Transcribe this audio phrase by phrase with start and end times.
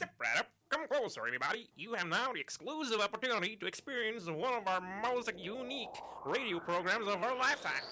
[0.00, 0.46] Step right up.
[0.70, 1.68] Come closer, everybody.
[1.76, 5.90] You have now the exclusive opportunity to experience one of our most unique
[6.24, 7.84] radio programs of our lifetime.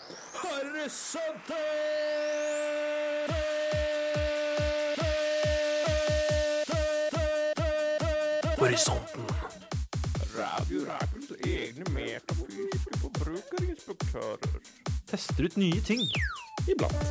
[8.56, 9.26] Horisonten.
[10.34, 14.60] Radio Rakels egne metafysiske forbrukerinspektører.
[15.06, 16.08] Tester ut nye ting.
[16.68, 17.04] Iblant.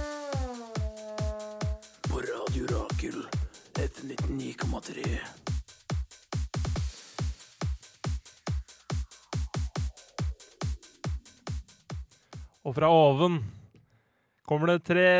[2.09, 3.36] På Radio Rakel.
[3.77, 5.17] F99,3.
[12.65, 13.37] Og fra oven
[14.49, 15.11] kommer det tre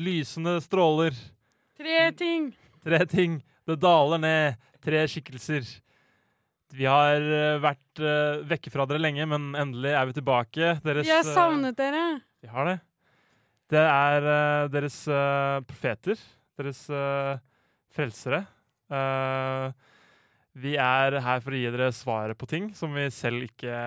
[0.00, 1.12] lysende stråler.
[1.76, 2.48] Tre ting.
[2.82, 3.36] Tre ting.
[3.68, 4.56] Det daler ned.
[4.80, 5.68] Tre skikkelser.
[6.72, 10.72] Vi har eh, vært uh, vekke fra dere lenge, men endelig er vi tilbake.
[10.84, 12.08] Deres, Vi har eh, savnet dere.
[12.40, 12.78] Vi har det.
[13.68, 16.20] Det er uh, deres uh, profeter.
[16.58, 17.38] Deres eh,
[17.98, 18.44] frelsere.
[18.88, 19.68] Uh,
[20.58, 23.78] vi er her for å gi dere svaret på ting som vi selv ikke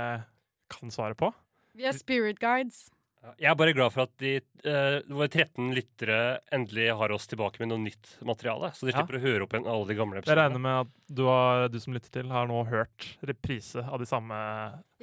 [0.71, 1.31] kan svare på.
[1.75, 2.89] Vi er spirit guides.
[3.37, 4.31] Jeg er bare glad for at de,
[4.65, 8.71] uh, våre 13 lyttere endelig har oss tilbake med noe nytt materiale.
[8.73, 8.97] Så de Ja.
[8.97, 11.77] slipper å høre opp igjen alle de gamle Jeg regner med at du, har, du
[11.79, 14.33] som lytter til, har nå hørt reprise av de samme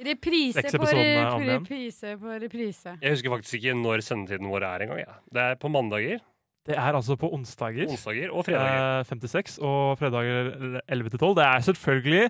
[0.03, 2.97] Reprise Seks på, episodene re reprise på reprise.
[3.01, 4.99] Jeg husker faktisk ikke når sendetiden vår er engang.
[4.99, 5.15] Ja.
[5.31, 6.19] Det er på mandager,
[6.67, 7.87] Det er altså på onsdager.
[7.89, 8.99] onsdager og fredager.
[8.99, 11.35] Eh, 56 og fredager 11 til 12.
[11.35, 12.29] Det er selvfølgelig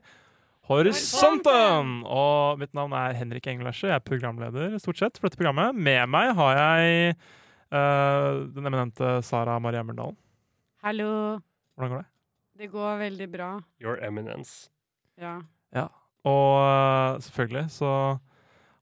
[0.69, 2.03] Horisonten!
[2.05, 3.88] Og mitt navn er Henrik Engelverse.
[3.89, 5.73] Jeg er programleder stort sett for dette programmet.
[5.73, 7.16] Med meg har jeg
[7.73, 10.17] eh, den eminente Sara Maria Mørndalen.
[10.85, 11.39] Hallo.
[11.73, 12.09] Hvordan går det?
[12.61, 13.50] Det går veldig bra.
[13.81, 14.69] Your Eminence.
[15.17, 15.39] Ja.
[15.73, 15.88] ja.
[16.30, 17.94] Og eh, selvfølgelig så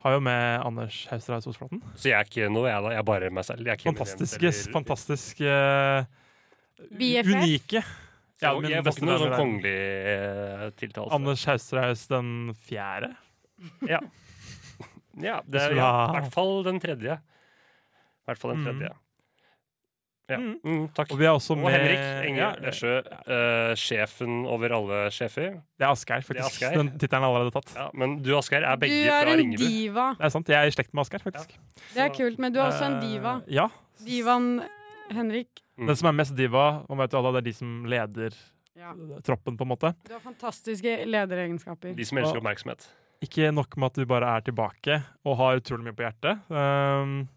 [0.07, 1.81] har jo med Anders Haustreis Osflaten.
[1.99, 2.91] Så jeg er ikke noe, jeg da.
[2.95, 3.63] Jeg er bare meg selv.
[3.67, 7.31] Jeg er ikke Fantastisk, eminent eller- fantastisk uh, BFF?
[7.35, 7.81] Unike.
[8.37, 9.77] Ja, min jeg får ikke noe sånn kongelig
[10.13, 11.09] uh, tiltale.
[11.17, 12.31] Anders Haustreis den
[12.67, 13.11] fjerde.
[13.89, 13.99] Ja.
[15.27, 17.17] ja, det er ja, i hvert fall den tredje.
[17.17, 19.03] I hvert fall den Mm.
[20.27, 20.37] Ja.
[20.37, 20.55] Mm.
[20.63, 21.11] Mm, takk.
[21.15, 25.53] Og vi er også Og med Henrik Enger Ja, Lesjø, eh, sjefen over alle sjefer.
[25.79, 26.49] Det er Asgeir, faktisk.
[26.49, 26.75] Asgeir.
[26.75, 27.71] Den tittelen er allerede tatt.
[27.77, 29.63] Ja, men du, Asgeir, er Du er en Ringebu.
[29.63, 30.09] diva.
[30.19, 30.47] Det er sant.
[30.51, 31.55] Jeg er i slekt med Asgeir, faktisk.
[31.93, 33.37] Det er kult, men du er også en diva.
[33.39, 33.41] diva.
[33.47, 33.69] Ja.
[34.03, 34.61] Divaen
[35.15, 35.63] Henrik.
[35.79, 35.87] Mm.
[35.87, 38.35] Den som er mest diva, man vet jo alle, det er de som leder
[38.77, 38.91] Ja.
[39.23, 39.95] troppen, på en måte.
[40.05, 41.95] Du har fantastiske lederegenskaper.
[41.95, 42.85] De som elsker oppmerksomhet.
[43.23, 47.27] Ikke nok med at du bare er tilbake og har utrolig mye på hjertet, um,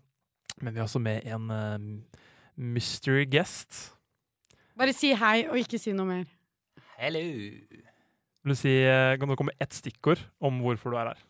[0.61, 2.05] men vi er også med en um,
[2.60, 3.94] mystery guest.
[4.78, 6.28] Bare si hei, og ikke si noe mer.
[7.00, 7.21] Hello.
[8.41, 11.20] Vil du si, eh, Kan du komme med ett stikkord om hvorfor du er her?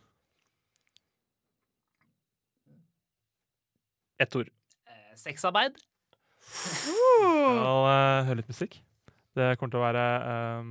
[4.20, 4.48] Ett ord.
[4.86, 5.70] Eh, Sexarbeid.
[6.40, 6.46] Vi
[7.20, 8.78] Uh, skal uh, høre litt musikk.
[9.36, 10.04] Det kommer til å være
[10.60, 10.70] um,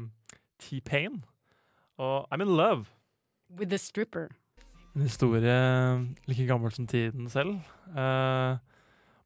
[0.59, 1.19] T-Pain
[2.01, 2.87] og I'm in love.
[3.49, 4.27] with a stripper.
[4.95, 5.53] En historie
[6.27, 7.59] like gammel som tiden selv.
[7.97, 8.57] Eh,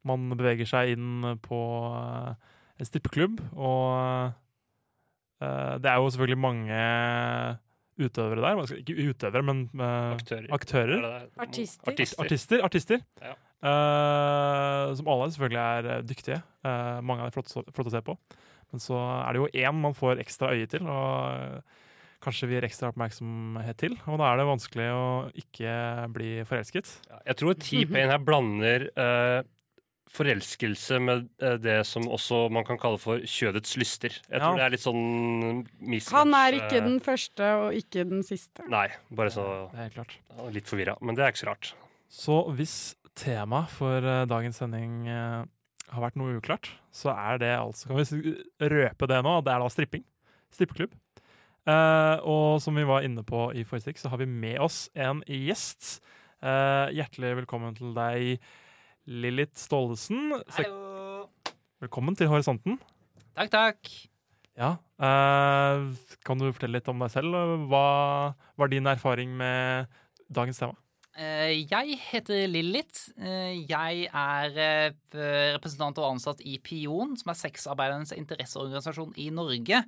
[0.08, 1.60] man beveger seg inn på
[1.90, 4.32] eh, en strippeklubb, og
[5.40, 6.80] eh, det er jo selvfølgelig mange
[7.94, 8.76] utøvere der.
[8.80, 10.48] Ikke utøvere, men uh, Aktører.
[10.50, 10.94] aktører.
[10.96, 11.42] Er det det?
[11.44, 11.90] Artister.
[11.92, 12.24] Artister.
[12.24, 12.64] Artister.
[12.64, 13.34] artister Ja.
[13.64, 16.40] Uh, som alle selvfølgelig er dyktige.
[16.66, 18.16] Uh, mange av dem er flotte, flotte å se på.
[18.74, 21.62] Men så er det jo én man får ekstra øye til, og
[22.24, 23.94] kanskje vi gir ekstra oppmerksomhet til.
[24.10, 25.04] Og da er det vanskelig å
[25.44, 25.74] ikke
[26.16, 26.90] bli forelsket.
[27.10, 29.38] Ja, jeg tror T-Pain her blander eh,
[30.12, 34.14] forelskelse med eh, det som også man kan kalle for kjødets lyster.
[34.30, 34.60] Jeg tror Ja.
[34.60, 36.12] det er litt sånn mismatch.
[36.16, 38.66] Han er ikke eh, den første og ikke den siste.
[38.70, 40.16] Nei, bare så Det er klart.
[40.52, 40.96] litt forvirra.
[41.02, 41.72] Men det er ikke så rart.
[42.08, 47.88] Så hvis tema for eh, dagens sending har vært noe uklart, så er det altså
[47.88, 49.40] Kan vi røpe det nå?
[49.44, 50.04] Det er da stripping.
[50.54, 50.92] Strippeklubb.
[51.66, 54.88] Eh, og som vi var inne på i forrige stikk, så har vi med oss
[54.94, 56.00] en gjest.
[56.44, 58.38] Eh, hjertelig velkommen til deg,
[59.06, 60.32] Lillit Staalesen.
[60.56, 61.28] Hallo.
[61.84, 62.78] Velkommen til Horisonten.
[63.36, 63.90] Takk, takk.
[64.56, 64.76] Ja.
[65.02, 65.82] eh,
[66.24, 67.34] kan du fortelle litt om deg selv?
[67.68, 67.84] Hva
[68.56, 69.90] var din erfaring med
[70.32, 70.76] dagens tema?
[71.16, 73.10] Eh, Jeg heter Lillit.
[73.18, 79.84] Eh, Jeg er eh, representant og ansatt i Pion, som er sexarbeidernes interesseorganisasjon i Norge.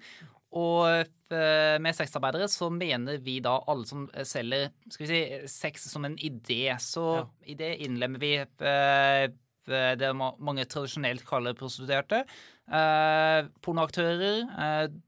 [0.56, 5.88] Og eh, med sexarbeidere så mener vi da alle som selger skal vi si, sex
[5.92, 6.70] som en idé.
[6.80, 7.24] Så Ja.
[7.44, 9.26] i det innlemmer vi eh,
[9.66, 12.22] det mange tradisjonelt kaller prostituerte.
[12.66, 14.46] Eh, pornoaktører,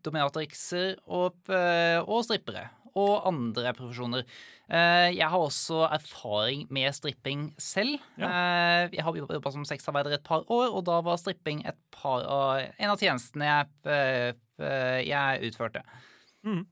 [0.03, 2.69] dominatrikser og, og strippere.
[2.99, 4.27] Og andre profesjoner.
[4.69, 7.97] Eh, jeg har også erfaring med stripping selv.
[8.19, 8.89] Ja.
[8.93, 12.67] jeg har jobba som sexarbeider et par år, og da var stripping et par av,
[12.67, 15.83] en av tjenestene jeg eh, eh, eh, jeg utførte.
[16.47, 16.63] Mm.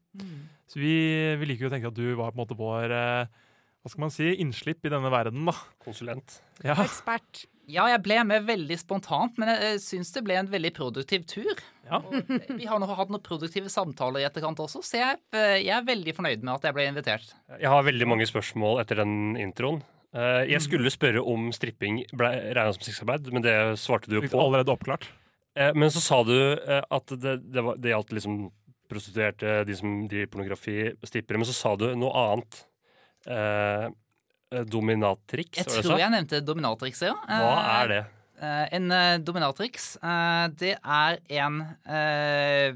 [0.67, 0.95] Så vi,
[1.39, 3.43] vi liker jo å tenke at du var på en måte vår eh,
[3.87, 5.55] hva skal man si, innslipp i denne verden, da.
[5.85, 6.41] Konsulent.
[6.67, 6.75] Ja.
[6.83, 7.45] Ekspert.
[7.67, 11.59] Ja, jeg ble med veldig spontant, men jeg, syns det ble en veldig produktiv tur.
[11.89, 11.99] Ja.
[12.61, 15.87] Vi har nå hatt noen produktive samtaler i etterkant også, så jeg, eh, jeg er
[15.89, 17.35] veldig fornøyd med at jeg ble invitert.
[17.59, 19.83] Jeg har veldig mange spørsmål etter den introen.
[20.15, 24.23] Eh, Jeg skulle spørre om stripping ble regna som sexarbeid, men det svarte du jo
[24.31, 24.39] på.
[24.41, 25.09] allerede oppklart.
[25.59, 28.39] Eh, Men så sa du eh, at det, det, var, det gjaldt liksom
[28.87, 31.43] prostituerte, de som driver pornografi, strippere.
[31.43, 32.63] Men så sa du noe annet.
[34.53, 37.15] Eh, eh, dominatrix, Jeg tror jeg nevnte dominatrix, ja.
[37.27, 38.03] Hva Eh, er det?
[38.37, 42.75] Eh, en uh, dominatrix, eh, det er en eh,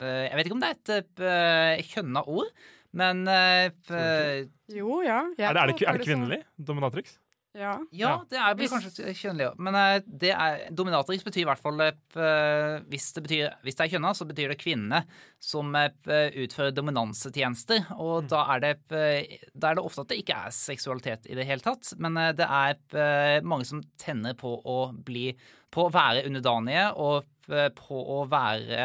[0.00, 2.50] eh, Jeg vet ikke om det er et kjønna ord,
[2.92, 5.22] men eh, eh, Jo, ja.
[5.38, 6.42] Er det, er det, er det kvinnelig?
[6.58, 7.18] Dominatrix?
[7.56, 7.72] Ja.
[7.96, 9.58] Ja, det er, Hvis- kanskje kjønnlig òg.
[9.64, 13.86] Men eh, det er, dominatrix betyr i hvert fall eh, hvis, det betyr, hvis det
[13.86, 15.02] er kjønna, så betyr det kvinne
[15.42, 15.90] som eh,
[16.44, 17.86] utfører dominansetjenester.
[17.96, 21.38] Og da, er det, eh, da er det ofte at det ikke er seksualitet i
[21.38, 21.94] det hele tatt.
[22.02, 25.30] Men eh, det er eh, mange som tenner på å bli
[25.72, 28.84] På å være underdanige og eh, på å være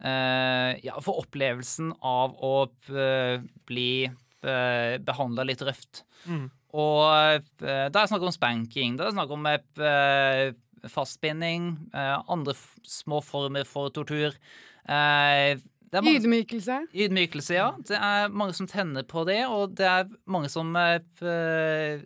[0.00, 2.54] eh, Ja, få opplevelsen av å
[2.94, 3.90] eh, bli
[4.38, 6.04] behandla litt røft.
[6.30, 6.44] Mm.
[6.76, 10.52] Og det da er det snakk om spanking, da er det snakk om eh,
[10.92, 12.54] fastbinding, eh, andre
[12.84, 14.36] små former for tortur.
[14.88, 16.74] Eh, det er mange, Ydmykelse.
[16.92, 17.70] ydmykelse, ja.
[17.88, 20.98] Det er mange som tenner på det, og det er mange som eh,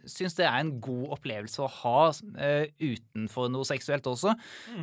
[0.06, 4.36] syns det er en god opplevelse å ha eh, utenfor noe seksuelt også.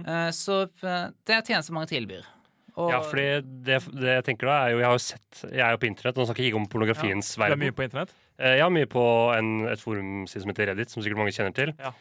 [0.03, 2.27] Eh, så eh, det er tjenester mange tilbyr.
[2.75, 5.63] Og, Ja, fordi det, det jeg tenker da er jo Jeg har jo sett Jeg
[5.65, 7.83] er jo på internett, nå snakker jeg ikke om pornografiens verden Du er mye på
[7.83, 8.13] internett?
[8.39, 9.03] Eh, Jeg har mye på
[9.37, 11.73] en, et forum som heter Reddit, som sikkert mange kjenner til.
[11.79, 11.91] Ja.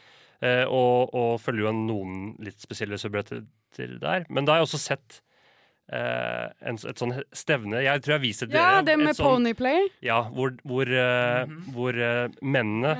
[0.41, 3.43] Eh, og, og følger jo noen litt spesielle subretter
[3.75, 4.23] der.
[4.29, 5.17] Men da har jeg også sett
[5.91, 9.87] eh, en, et sånn stevne Jeg tror jeg viser dere Ja, det med sånn- ponyplay.
[10.05, 11.73] Ja, hvor, hvor, eh, Mhm.
[11.75, 12.93] hvor eh, mennene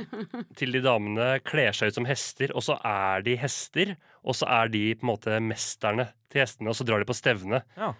[0.60, 4.48] til de damene kler seg ut som hester, og så er de hester, og så
[4.50, 7.64] er de på en måte mesterne til hestene, og så drar de på stevne.
[7.78, 7.94] Ja.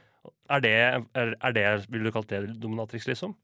[0.50, 0.76] Er det,
[1.16, 3.36] er, er det Vil du kalt det dominatrix, liksom?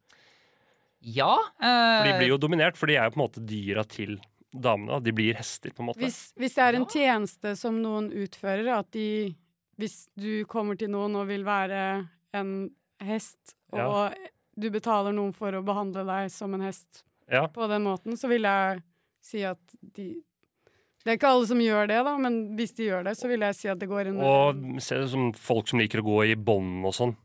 [1.05, 1.35] Ja.
[1.61, 4.17] eh, For de blir jo dominert, for de er jo på en måte dyra til
[4.55, 4.97] damene.
[5.03, 6.01] De blir hester, på en måte.
[6.01, 6.93] Hvis, hvis det er en Ja.
[6.95, 9.35] tjeneste som noen utfører, at de
[9.77, 12.69] Hvis du kommer til noen og vil være en
[13.01, 13.85] hest, Ja.
[13.89, 14.13] og
[14.57, 17.47] du betaler noen for å behandle deg som en hest Ja.
[17.47, 18.81] på den måten, så vil jeg
[19.21, 19.57] si at
[19.93, 20.23] de
[21.03, 23.39] Det er ikke alle som gjør det, da, men hvis de gjør det, så vil
[23.41, 26.31] jeg si at det går inn Og se det som folk som liker å gå
[26.31, 27.15] i bånd og sånn.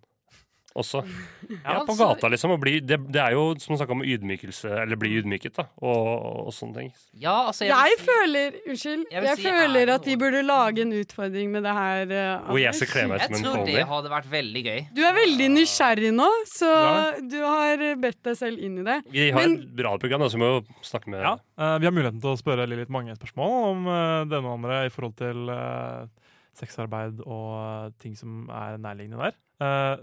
[0.79, 1.01] Også.
[1.51, 2.53] Ja, på altså- gata, liksom.
[2.55, 5.65] Og bli, det, det er jo som snakka om ydmykelse, eller bli ydmyket, da.
[5.83, 6.93] Og, og sånne ting.
[7.19, 9.03] Ja, altså jeg, Jeg si- føler Unnskyld.
[9.11, 12.15] Jeg Jeg si føler jeg at de burde lage en utfordring med det her.
[12.47, 14.81] Uh, jeg skal meg som en tror det hadde vært veldig gøy.
[14.95, 17.11] Du er veldig nysgjerrig nå, så Ja.
[17.35, 18.99] du har bedt deg selv inn i det.
[19.11, 21.35] Vi har Men- et radioprogram, så vi må jo snakke med Ja.
[21.59, 24.85] uh, vi har muligheten til å spørre litt mange spørsmål om uh, denne og andre
[24.87, 26.07] i forhold til uh,
[26.55, 29.35] sexarbeid og ting som er nærliggende der.
[29.61, 29.97] Eh,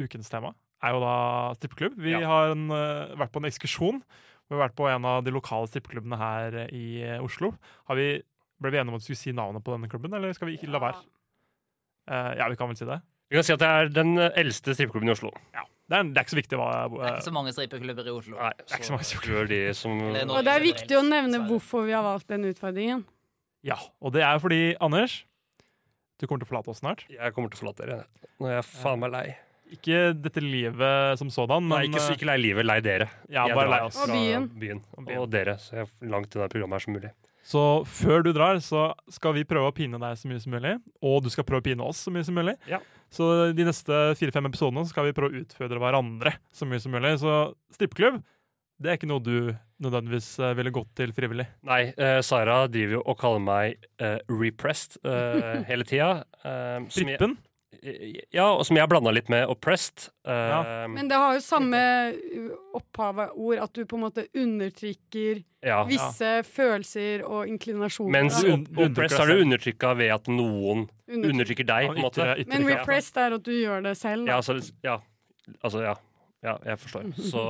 [0.00, 1.14] ukens tema er jo da
[1.58, 1.96] strippeklubb.
[2.00, 2.26] Vi Ja.
[2.26, 4.02] har en, eh, vært på en ekskursjon.
[4.48, 7.52] Vi har vært på en av de lokale strippeklubbene her i eh, Oslo.
[7.86, 8.22] Har vi,
[8.60, 10.56] ble vi enige om at vi skulle si navnet på denne klubben, eller skal vi
[10.56, 11.04] ikke la være?
[12.10, 13.00] Uh, ja, vi kan vel si det.
[13.30, 15.30] Vi kan si at det er den eh, eldste strippeklubben i Oslo.
[15.90, 18.14] Det er, det er ikke så viktig hva Det er ikke så mange strippeklubber i
[18.14, 18.36] Oslo.
[18.38, 21.42] Nei, det er ikke så mange strippeklubber de som Og det er viktig å nevne
[21.46, 23.04] hvorfor vi har valgt den utfordringen.
[23.62, 25.24] Ja, og det er fordi, Anders,
[26.18, 27.04] du kommer til å forlate oss snart.
[27.12, 28.06] Jeg kommer til å forlate dere.
[28.40, 29.26] Nå er jeg faen meg lei.
[29.70, 33.08] Ikke dette livet som sådan, men Nei, ikke, ikke lei livet, lei dere.
[33.30, 33.98] Ja, jeg bare lei oss.
[34.02, 34.46] Og byen.
[34.60, 34.84] byen.
[34.96, 35.20] Og byen.
[35.22, 35.56] Og dere.
[35.62, 37.12] Så jeg er langt unna programmet her som mulig.
[37.50, 40.74] Så før du drar, så skal vi prøve å pine deg så mye som mulig.
[41.02, 42.54] Og du skal prøve å pine oss så mye som mulig.
[42.70, 42.82] Ja.
[43.10, 47.16] Så de neste fire-fem episodene skal vi prøve å utfordre hverandre så mye som mulig.
[47.22, 47.32] Så
[47.74, 48.20] strippeklubb,
[48.80, 49.50] det er ikke noe du
[49.82, 51.46] nødvendigvis eh, ville gått til frivillig.
[51.68, 56.10] Nei, uh, Sara driver jo og kaller meg uh, repressed uh, hele tida.
[56.44, 57.38] Eh, som jeg- Strippen?
[57.80, 60.10] Ja, og som jeg blanda litt med oppressed.
[60.28, 60.86] Eh, Ja.
[60.88, 61.80] Men det har jo samme
[62.76, 65.82] opphavet ord, at du på en måte undertrykker ja.
[65.88, 68.12] visse følelser og inklinasjoner.
[68.12, 72.28] Mens oppressed har du undertrykka ved at noen Undertryk- undertrykker deg, på en måte.
[72.52, 74.28] Men repressed er at du gjør det selv.
[74.28, 74.98] Ja, altså, ja.
[75.62, 75.96] altså ja.
[76.44, 77.08] ja, jeg forstår.
[77.32, 77.46] Så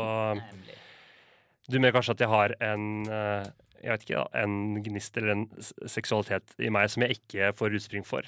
[1.71, 5.33] du mener kanskje at jeg har en eh, jeg vet ikke, da, en gnist eller
[5.33, 5.45] en
[5.89, 8.27] seksualitet i meg som jeg ikke får utspring for.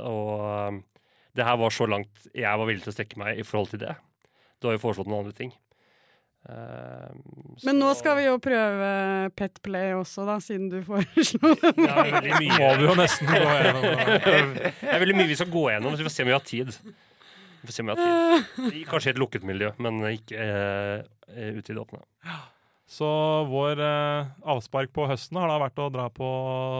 [0.00, 0.78] Og
[1.38, 3.82] det her var så langt jeg var villig til å strekke meg i forhold til
[3.86, 3.94] det.
[4.58, 5.52] Du har jo foreslått noen andre ting.
[6.48, 7.10] Uh,
[7.66, 8.86] Men nå skal vi jo prøve
[9.36, 11.72] Pet Play også, da, siden du foreslo det.
[11.76, 14.72] Det er veldig Må vi mye, jo nesten gå gjennom det.
[14.94, 16.72] er veldig mye vi skal gå gjennom, så vi får se om vi har tid.
[17.58, 18.78] Vi får se om vi har tid.
[18.92, 20.94] Kanskje i et lukket miljø, men ikke eh,
[21.34, 22.00] eh, ute i det åpne.
[22.88, 23.08] Så
[23.50, 26.28] vår uh, avspark på høsten har da vært å dra på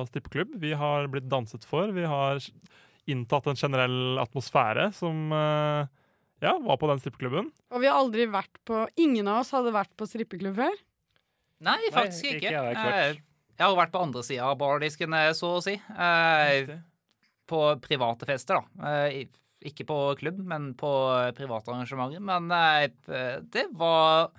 [0.09, 0.55] strippeklubb.
[0.63, 1.93] Vi har blitt danset for.
[1.93, 2.41] Vi har
[3.09, 5.87] inntatt en generell atmosfære som eh,
[6.45, 7.49] ja, var på den strippeklubben.
[7.75, 10.77] Og vi har aldri vært på Ingen av oss hadde vært på strippeklubb før.
[11.67, 12.53] Nei, faktisk ikke ikke.
[12.53, 13.17] jeg, jeg har ikke vært.
[13.19, 13.25] Eh,
[13.59, 15.75] Jeg har vært på andre sida av bardisken, eh, så å si.
[15.75, 16.69] Eh,
[17.49, 18.93] På private fester, da.
[19.09, 19.25] Eh,
[19.67, 20.93] Ikke på klubb, men på
[21.35, 22.21] private arrangementer.
[22.23, 22.47] Men
[23.51, 24.31] det var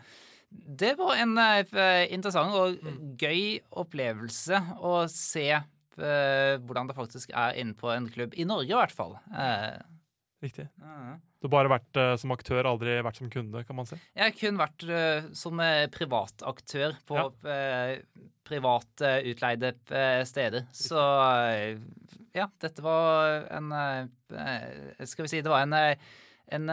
[0.49, 1.33] Det var en
[2.09, 2.79] interessant og
[3.19, 5.49] gøy opplevelse å se
[5.98, 8.36] eh, hvordan det faktisk er inne på en klubb.
[8.38, 9.17] I Norge, i hvert fall.
[9.34, 9.79] Eh,
[10.39, 10.69] Riktig.
[10.79, 13.98] Du har bare vært eh, som aktør, aldri vært som kunde, kan man si.
[14.15, 18.00] Jeg har kun vært eh, som eh, privataktør på eh,
[18.48, 20.24] private utleide steder.
[20.29, 20.67] steder.
[20.72, 21.03] Så
[22.36, 25.75] ja, dette var en eh, Skal vi si det var en,
[26.55, 26.72] en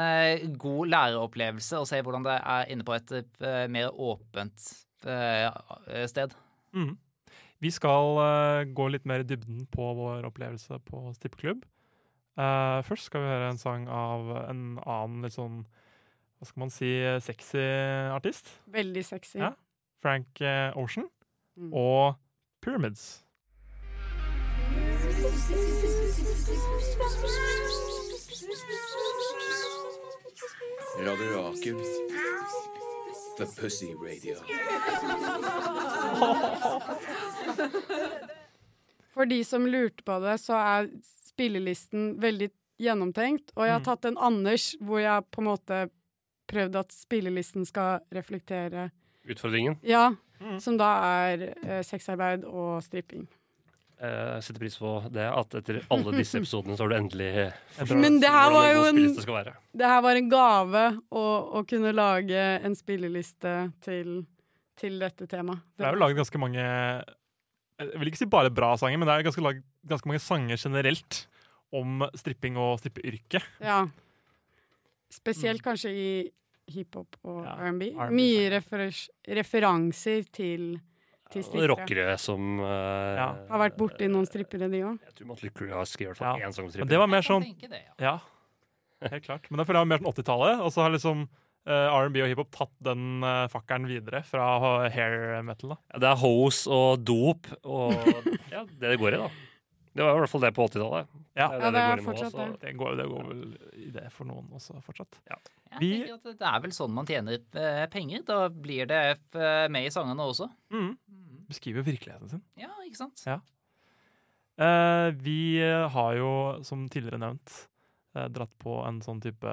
[0.62, 3.42] god læreopplevelse å se hvordan det er inne på et
[3.72, 4.70] mer åpent
[5.02, 6.38] sted.
[6.76, 6.94] Mhm.
[7.64, 11.64] Vi skal uh, gå litt mer i dybden på vår opplevelse på stippeklubb.
[12.36, 15.62] Uh, først skal vi høre en sang av en annen litt sånn
[16.36, 16.90] hva skal man si
[17.24, 17.62] sexy
[18.12, 18.52] artist.
[18.68, 19.38] Veldig sexy.
[19.40, 19.54] Ja.
[20.04, 21.08] Frank eh, Ocean
[21.56, 21.70] Mm.
[21.72, 22.18] og
[22.60, 23.22] Pyramids.
[30.98, 31.78] Radio Akum.
[33.38, 34.36] The Pussy Radio.
[39.16, 40.90] For de som lurte på det, så er
[41.32, 42.50] spillelisten veldig
[42.82, 43.52] gjennomtenkt.
[43.56, 43.84] Og jeg har Mm.
[43.88, 45.90] tatt en Anders, hvor jeg på en måte
[46.48, 48.90] prøvd at spillelisten skal reflektere
[49.26, 49.78] Utfordringen.
[49.82, 50.60] Ja, Mm.
[50.60, 50.90] som da
[51.32, 53.26] er eh, sexarbeid og stripping.
[53.98, 57.52] Jeg setter pris på det at etter alle disse episodene så har du endelig
[57.96, 59.14] Men det her var jo en.
[59.72, 61.22] Det her var en gave å,
[61.56, 64.26] å kunne lage en spilleliste til,
[64.76, 65.62] til dette temaet.
[65.78, 66.66] Det er jo laget ganske mange
[67.78, 70.56] Jeg vil ikke si bare bra sanger, men det er ganske, lag, ganske mange sanger
[70.60, 71.26] generelt
[71.76, 73.44] om stripping og strippeyrket.
[73.60, 73.82] Ja.
[75.12, 76.08] Spesielt kanskje i
[76.72, 77.90] hiphop og Ja, R&B.
[78.16, 78.88] Mye refer
[79.38, 80.64] referanser til,
[81.30, 81.68] til strippere.
[81.74, 82.66] Rockere som uh,
[83.20, 83.28] Ja.
[83.52, 84.96] Har vært borti noen strippere, de òg.
[85.06, 86.34] Jeg tror Motley Crue har skrevet Ja.
[86.40, 88.16] én sang om Men det var mer sånn det, ja.
[89.02, 89.50] Ja, helt klart.
[89.50, 91.28] Men det var mer sånn 80-tallet, og så har liksom
[91.66, 94.46] R&B og hiphop tatt den uh, fakkelen videre fra
[94.92, 95.74] hair metal.
[95.74, 95.78] da.
[95.94, 97.92] Ja, det er hose og dop og
[98.54, 99.30] ja, det det går i, da.
[99.96, 101.06] Det var i hvert fall det på 80-tallet.
[101.36, 101.46] Ja.
[101.48, 102.46] Det Ja, det går i fortsatt det.
[102.60, 103.44] Det går, det går vel
[103.80, 105.18] i det for noen også fortsatt.
[105.30, 108.22] Jeg Vi- at det er vel sånn man tjener eh, penger.
[108.28, 109.00] Da blir det
[109.34, 110.50] eh, med i sangene også.
[110.72, 110.92] Mm.
[111.48, 112.42] Beskriver virkeligheten sin.
[112.60, 113.22] Ja, ikke sant?
[113.24, 113.40] Ja.
[114.56, 116.30] Uh, vi har jo,
[116.64, 117.68] som tidligere nevnt,
[118.16, 119.44] eh, dratt på en sånn type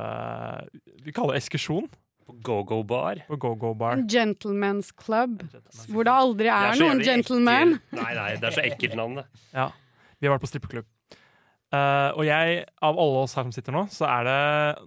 [1.03, 1.89] Vi kaller det ekskursjon
[2.23, 3.23] På Go-Go Bar.
[3.27, 3.97] på go-go-bar.
[3.97, 5.41] En gentleman's club,
[5.91, 7.77] hvor det aldri er, Det er noen gentleman.
[7.91, 9.25] Nei, nei, det er så ekkelt navn, det.
[9.59, 9.69] Ja,
[10.19, 10.87] vi har vært på strippeklubb.
[11.73, 14.41] Uh, og jeg, av alle oss her som sitter nå, så er det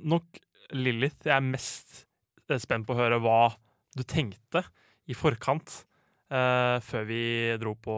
[0.06, 0.38] nok
[0.76, 2.04] Lilith jeg er mest
[2.48, 3.50] eh, spent på å høre hva
[3.96, 4.62] du tenkte
[5.06, 5.72] i forkant
[6.32, 7.20] uh, før vi
[7.60, 7.96] dro på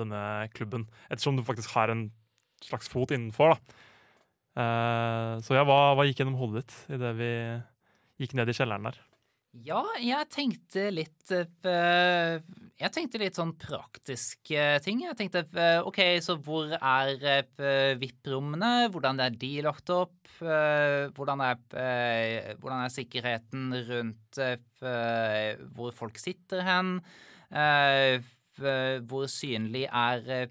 [0.00, 0.86] denne klubben.
[1.08, 2.08] Ettersom du faktisk har en
[2.64, 3.86] slags fot innenfor, da.
[4.60, 7.30] Uh, så ja, hva, hva gikk gjennom hodet ditt idet vi
[8.20, 9.00] gikk ned i kjelleren der?
[9.66, 12.36] Ja, jeg tenkte litt eh,
[12.78, 15.00] Jeg tenkte litt sånn praktiske ting.
[15.02, 18.86] Jeg tenkte eh, OK, så hvor er eh, VIP-rommene?
[18.94, 20.14] Hvordan er de lagt opp?
[20.38, 26.94] Eh, Hvordan er, eh, hvordan er sikkerheten rundt eh, hvor folk sitter hen?
[27.50, 28.20] Eh,
[28.62, 30.46] eh, Hvor synlig er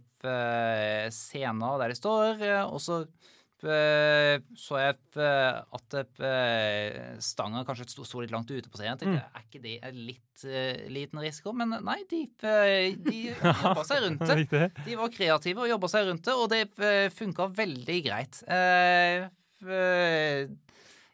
[1.15, 2.41] scener der de står?
[2.43, 8.69] Eh, Og så eh, så jeg eh, at eh, stanga kanskje sto, litt langt ute
[8.71, 8.95] på scenen.
[8.95, 11.51] Jeg tenkte, Er ikke det en litt eh, liten risiko?
[11.53, 13.19] Men nei, de, eh, de
[13.65, 14.69] jobba seg rundt det.
[14.85, 18.41] De var kreative og jobba seg rundt det, og det funka veldig greit.
[18.47, 19.27] Eh,
[19.67, 20.47] eh,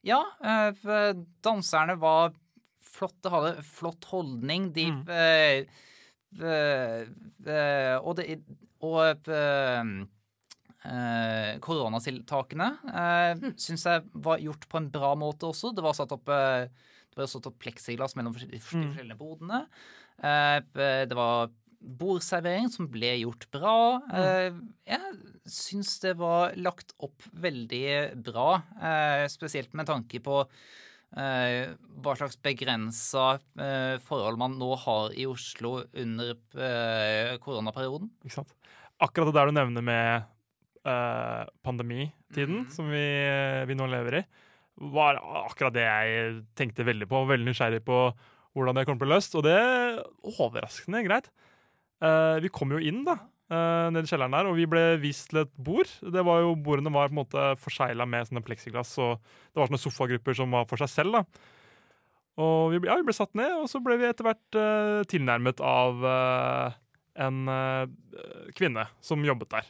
[0.06, 1.14] ja, eh,
[1.46, 2.36] danserne var
[2.96, 4.70] flotte, hadde flott holdning.
[4.76, 5.02] De Mm.
[5.10, 5.66] eh,
[6.40, 7.02] eh,
[7.48, 8.40] eh, Og det
[8.86, 9.28] Og
[10.86, 15.74] eh, eh, koronatiltakene uh, syns jeg var gjort på en bra måte også.
[15.76, 16.68] Det var satt opp eh,
[17.16, 18.90] var satt opp pleksiglass mellom de Mm.
[18.92, 19.66] forskjellige bodene.
[20.22, 20.60] Eh,
[21.08, 21.50] det var
[21.86, 24.02] bordservering som ble gjort bra.
[24.14, 24.56] Eh,
[24.90, 25.12] jeg
[25.48, 30.42] syns det var lagt opp veldig bra, eh, spesielt med tanke på
[31.16, 38.10] eh, hva slags begrensa eh, forhold man nå har i Oslo under eh, koronaperioden.
[39.00, 40.26] Akkurat det der du nevner med
[40.86, 42.72] eh, pandemitiden mm.
[42.74, 43.06] som vi,
[43.70, 44.24] vi nå lever i,
[44.96, 47.26] var akkurat det jeg tenkte veldig på.
[47.30, 48.00] Veldig nysgjerrig på
[48.56, 49.38] hvordan det kommer til å bli løst.
[49.40, 50.02] Og det er
[50.36, 51.32] overraskende greit.
[52.04, 55.28] Eh, vi kom jo inn da, Uh, ned i kjelleren der, og vi ble vist
[55.30, 55.90] til et bord.
[56.02, 59.70] Det var jo, Bordene var på en måte forsegla med sånne pleksiglass, og det var
[59.70, 61.20] sånne sofagrupper som var for seg selv.
[61.20, 61.52] da.
[62.42, 65.06] Og vi ble, ja, vi ble satt ned, og så ble vi etter hvert uh,
[65.14, 66.80] tilnærmet av uh,
[67.22, 67.46] en
[68.58, 69.70] kvinne som jobbet der.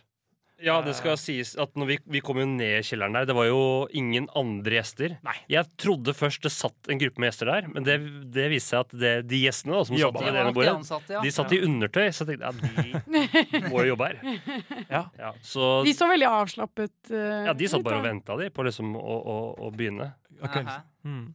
[0.64, 3.36] Ja, det skal sies at når vi, vi kom jo ned i kjelleren der, det
[3.36, 3.60] var jo
[3.96, 5.18] ingen andre gjester.
[5.26, 5.36] Nei.
[5.52, 7.98] Jeg trodde først det satt en gruppe med gjester der, men det,
[8.36, 10.56] det viste seg at det, de gjestene da, som satt ved Det det ene nok
[10.56, 11.24] de bordet, ansatte, ja.
[11.26, 12.06] de satt i undertøy.
[12.16, 14.22] Så jeg tenkte ja, de må jo jobbe her.
[14.96, 15.06] Ja.
[15.18, 18.64] Ja, så De så veldig avslappet uh, ja, de satt bare og venta de, på
[18.68, 20.14] liksom å, å, å begynne.
[20.40, 20.64] Okay.
[21.08, 21.34] Mm.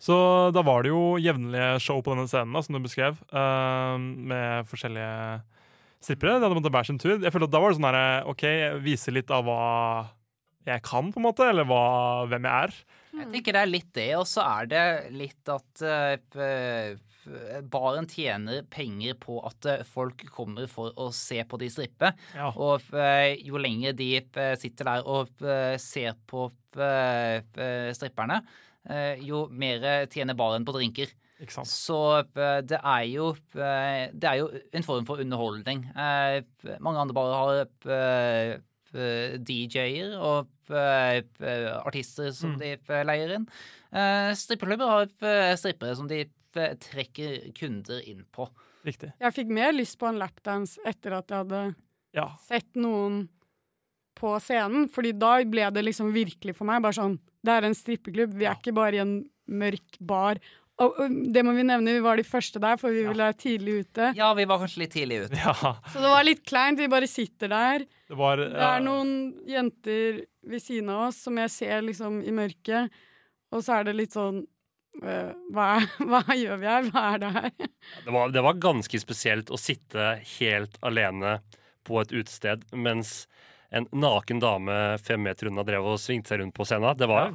[0.00, 0.16] Så
[0.54, 4.68] da var det jo jevnlige show på denne scenen, da, som du beskrev, uh, med
[4.70, 5.40] forskjellige
[6.04, 6.38] strippere.
[6.38, 7.18] De hadde måttet hver sin tur.
[7.18, 8.46] Jeg følte at Da var det sånn herre OK,
[8.84, 9.60] vise litt av hva
[10.68, 11.84] jeg kan, på en måte, eller hva,
[12.28, 12.74] hvem jeg er.
[13.20, 14.82] Jeg tenker det er litt det, og så er det
[15.16, 21.58] litt at uh, baren tjener penger på at eh, folk kommer for å se på
[21.60, 22.12] de strippe.
[22.36, 22.50] Ja.
[22.52, 24.10] Og uh, jo lenger de
[24.60, 28.36] sitter der og uh, ser på stripperne,
[29.26, 31.10] jo mer tjener baren på drinker.
[31.40, 31.70] Ikke sant?
[31.72, 31.96] Så
[32.36, 35.86] eh, det er jo eh, Det er jo en form for underholdning.
[35.96, 36.42] Eh,
[36.84, 40.48] Mange andre bare har DJ-er og
[41.86, 42.58] artister som Mm.
[42.58, 43.44] de leier inn.
[43.92, 48.48] Eh, Strippeklubber har strippere som de trekker kunder inn på.
[48.84, 49.12] Riktig.
[49.20, 51.74] Jeg fikk mer lyst på en lapdance etter at jeg hadde
[52.12, 52.28] Ja.
[52.48, 53.28] sett noen
[54.16, 57.72] på scenen, fordi da ble det liksom virkelig for meg bare sånn Det er en
[57.74, 60.36] strippeklubb, vi er ikke bare i en mørk bar.
[60.80, 63.36] Og, og det må vi nevne, vi var de første der, for vi ville være
[63.36, 64.06] tidlig ute.
[64.16, 65.36] Ja, vi var kanskje litt tidlig ute.
[65.36, 65.52] ja.
[65.92, 67.84] Så det var litt kleint, vi bare sitter der.
[68.08, 69.10] Det var Det er noen
[69.50, 72.88] jenter ved siden av oss som jeg ser liksom i mørket,
[73.52, 74.40] og så er det litt sånn
[75.02, 75.68] øh, hva,
[76.10, 76.88] hva gjør vi her?
[76.94, 77.50] Hva er det her?
[78.06, 81.36] Det var, det var ganske spesielt å sitte helt alene
[81.84, 83.26] på et utested mens
[83.70, 86.96] en naken dame fem meter unna drev og svingte seg rundt på scenen.
[86.98, 87.30] Det var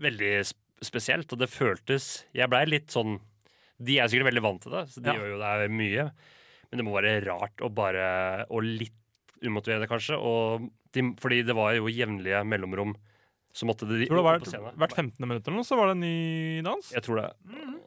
[0.00, 3.18] veldig sp- spesielt, og det føltes Jeg blei litt sånn
[3.80, 5.14] De er sikkert veldig vant til det, så de Ja.
[5.18, 6.10] gjør jo det mye.
[6.70, 8.92] Men det må være rart å bare Og litt
[9.42, 10.18] umotiverende, kanskje.
[10.20, 12.94] Og de, fordi det var jo jevnlige mellomrom.
[13.52, 15.26] Så måtte de tror det var på hvert 15.
[15.26, 16.92] minutt eller noe, så var det en ny dans.
[16.92, 17.30] Jeg tror det.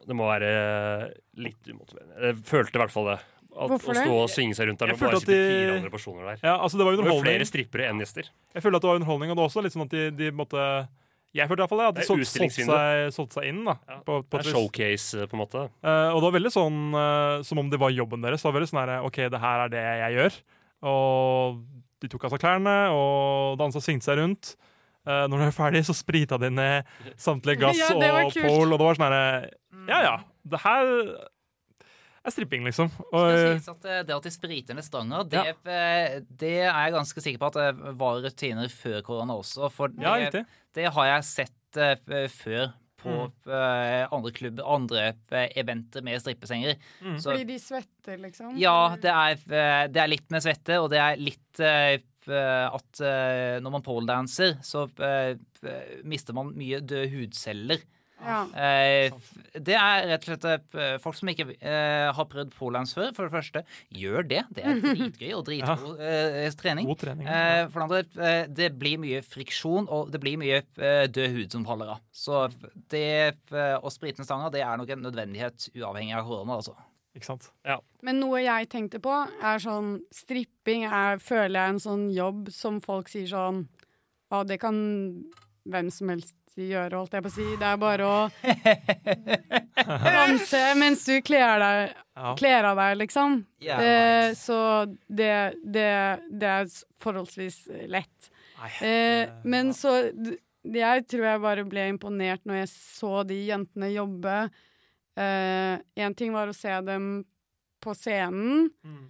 [0.06, 2.18] Det må være litt umotiverende.
[2.20, 3.20] Jeg følte i hvert fall det.
[3.54, 5.90] At, Hvorfor å stå og svinge seg rundt der Jeg følte at de- fire andre
[5.94, 6.38] personer der.
[6.42, 7.22] Ja, altså det var underholdning.
[7.22, 8.28] Det var flere strippere enn gjester.
[8.52, 10.30] Jeg følte at det var underholdning, og det var også litt sånn at de, de
[10.32, 10.88] måtte
[11.34, 13.62] Jeg følte i hvert fall det, at de Det solgte seg, solgte seg inn.
[13.66, 15.64] da Ja, på, på Det er showcase, eh, på en måte.
[15.82, 18.44] Uh, og det var veldig sånn uh, som om det var jobben deres.
[18.44, 20.38] Det var veldig sånn her, OK, det her er det jeg gjør.
[20.92, 21.58] Og
[22.04, 24.54] de tok av seg klærne og dansa og svingte seg rundt.
[25.04, 28.78] Uh, når de var ferdig, så sprita de ned samtlige gass Ja, og pole, og
[28.78, 29.24] det var sånn herre
[29.90, 30.14] Ja ja,
[30.48, 30.92] det her
[32.30, 32.92] er stripping, liksom.
[32.94, 33.32] Det Og,
[33.62, 36.20] skal at eh, det at de spriter ned stanga, det, ja.
[36.44, 39.68] det er jeg ganske sikker på at det var rutiner før korona også.
[39.72, 40.44] For det, ja, riktig.
[40.78, 42.72] det har jeg sett eh, før
[43.04, 43.14] på
[43.52, 46.78] eh, andre klubber, andre eh, eventer med strippesenger.
[47.04, 47.18] Mm.
[47.20, 48.54] Så Fordi de svetter, liksom?
[48.60, 53.02] ja, det er, eh, det er litt med svette, og det er litt eh, at
[53.04, 55.34] eh, når man poledanser, så eh,
[56.08, 57.84] mister man mye døde hudceller.
[58.24, 58.38] Ja.
[58.56, 59.12] Eh,
[59.64, 63.12] det er rett og slett eh, folk som ikke eh, har prøvd polans før.
[63.16, 64.42] For det første, gjør det.
[64.56, 66.88] Det er dritgøy og dritgod eh, trening.
[66.90, 67.28] God trening.
[67.28, 71.38] Eh, for det andre, eh, det blir mye friksjon, og det blir mye eh, død
[71.38, 72.02] hud som faller av.
[72.14, 72.46] Så
[72.92, 73.06] det
[73.52, 76.76] eh, å sprite en stanga, det er nok en nødvendighet uavhengig av korona, altså.
[77.14, 77.46] Ikke sant?
[78.02, 82.80] Men noe jeg tenkte på, er sånn Stripping er, føler jeg, en sånn jobb som
[82.82, 83.60] folk sier sånn
[84.34, 84.74] Å, det kan
[85.70, 87.46] hvem som helst gjøre, holdt jeg på å si.
[87.58, 88.18] Det er bare å
[90.04, 91.94] danse mens du kler deg
[92.38, 93.40] kler av deg, liksom.
[93.64, 94.58] Eh, så
[95.08, 95.32] det,
[95.66, 95.88] det,
[96.30, 96.68] det er
[97.02, 98.30] forholdsvis lett.
[98.80, 99.96] Eh, men så
[100.64, 104.36] Jeg tror jeg bare ble imponert når jeg så de jentene jobbe.
[105.18, 107.10] Én ting var å se dem
[107.84, 108.70] på scenen.
[108.86, 109.02] Mm.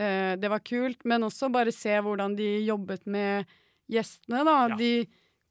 [0.00, 3.44] Eh, det var kult, men også bare se hvordan de jobbet med
[3.92, 4.56] gjestene, da.
[4.72, 4.78] Ja.
[4.80, 4.92] De,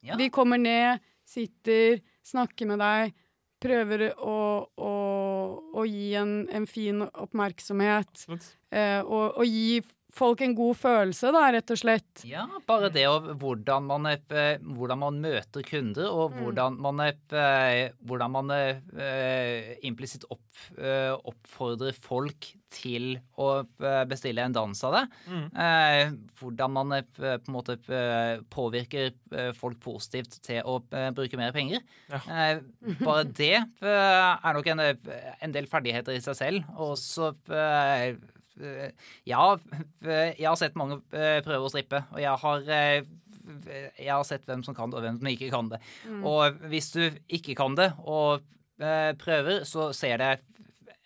[0.02, 0.16] Ja.
[0.18, 0.98] de kommer ned,
[1.32, 3.16] sitter, snakker med deg,
[3.62, 4.92] prøver å, å,
[5.78, 8.26] å gi en, en fin oppmerksomhet.
[8.74, 12.24] Eh, og, og gi folk en god følelse, da, rett og slett.
[12.28, 17.92] Ja, bare det og hvordan man, eh, hvordan man møter kunder, og hvordan man, eh,
[18.04, 20.44] hvordan man eh, implisitt opp,
[20.76, 25.02] eh, oppfordrer folk til å eh, bestille en dans av det.
[25.32, 26.20] Mm.
[26.40, 31.40] hvordan man eh, på en måte eh, påvirker eh, folk positivt til å eh, bruke
[31.40, 31.82] mer penger.
[32.12, 32.20] Ja.
[33.00, 36.72] bare det eh, er nok en, en del ferdigheter i seg selv.
[36.80, 38.16] Og så eh, eh,
[39.24, 39.44] Ja,
[40.04, 43.10] jeg har sett mange eh, prøve å strippe, og jeg har eh,
[43.98, 45.80] jeg har sett hvem som kan det, og hvem som ikke kan det.
[46.28, 48.44] Og hvis du ikke kan det, og
[48.82, 50.32] eh, prøver, så ser det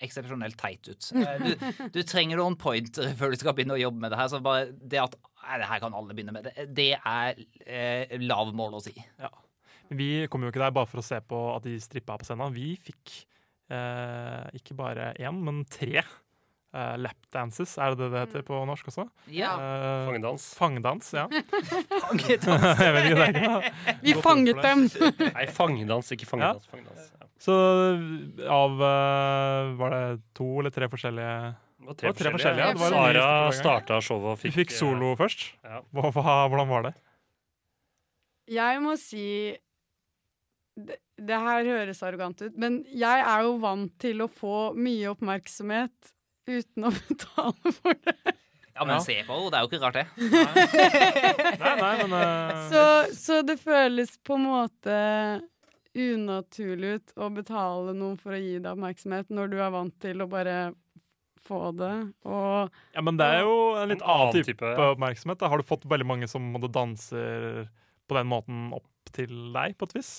[0.05, 1.09] eksepsjonelt teit ut.
[1.41, 1.53] Du,
[1.95, 4.29] du trenger noen pointer før du skal begynne å jobbe med det her.
[4.33, 8.17] Så bare det at nei, det her kan alle begynne med, det, det er eh,
[8.25, 8.95] lav mål å si.
[9.97, 12.55] Vi kom jo ikke der bare for å se på at de strippa på scenen.
[12.55, 13.17] Vi fikk
[13.73, 16.03] eh, ikke bare én, men tre
[16.77, 19.07] eh, lapdances, er det det det heter på norsk også?
[19.33, 19.55] Ja.
[19.57, 20.47] Uh, Fangedans.
[20.59, 21.27] Fangedans, ja.
[21.29, 22.67] Fangedans.
[22.87, 23.75] Jeg vet ikke, det
[24.07, 24.87] Vi Godt fanget dem!
[25.33, 26.67] Nei, fangedans, ikke fangedans.
[26.71, 27.13] fangedans.
[27.15, 27.31] Ja.
[27.47, 27.55] Så
[28.49, 30.05] av uh, Var det
[30.37, 32.73] to eller tre forskjellige Det var Det var tre forskjellige, ja.
[32.73, 33.59] Det var Sara strippegang.
[33.61, 35.47] starta showet og fikk, fikk solo først.
[35.93, 36.97] Hva, hva, hvordan var det?
[38.57, 39.27] Jeg må si
[40.77, 45.09] det, det her høres arrogant ut, men jeg er jo vant til å få mye
[45.15, 46.13] oppmerksomhet
[46.49, 48.17] uten å betale for det.
[48.77, 49.01] Ja, men Ja.
[49.01, 50.07] se på henne, det er jo ikke rart, det.
[51.63, 52.65] Nei, nei, men uh...
[52.69, 52.83] Så,
[53.17, 54.97] så det føles på en måte
[55.97, 60.21] unaturlig ut å betale noen for å gi deg oppmerksomhet når du er vant til
[60.21, 60.57] å bare
[61.47, 61.93] få det.
[62.29, 64.91] Og Ja, men det er jo en litt En annen annen type, type, ja.
[64.93, 65.41] oppmerksomhet.
[65.41, 65.49] Da.
[65.53, 67.69] Har du fått veldig mange som måtte danser
[68.07, 70.11] på den måten opp til deg, på et vis?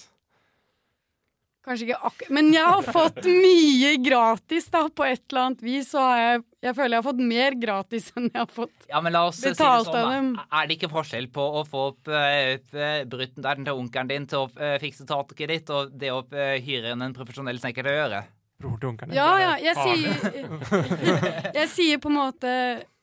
[1.68, 5.90] Kanskje ikke akkurat Men jeg har fått mye gratis, da, på et eller annet vis.
[5.92, 9.02] Så har jeg Jeg føler jeg har fått mer gratis enn jeg har fått Ja,
[9.06, 10.32] men la oss si det Betalt sånn, av dem.
[10.48, 14.50] Er det ikke forskjell på å få opp uh, brutten til onkelen din til å
[14.58, 18.02] eh, fikse taket ditt, og det å eh, hyre inn en profesjonell snekker til å
[18.02, 18.24] gjøre?
[18.58, 19.20] Bror til onkelen din.
[19.20, 19.54] Ja, ja.
[19.62, 20.90] Jeg sier,
[21.60, 22.50] jeg sier på en måte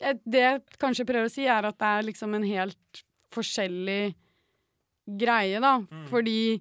[0.03, 4.15] jeg- Det jeg kanskje prøver å si, er at det er liksom en helt forskjellig
[5.21, 5.79] greie, da.
[6.11, 6.59] Fordi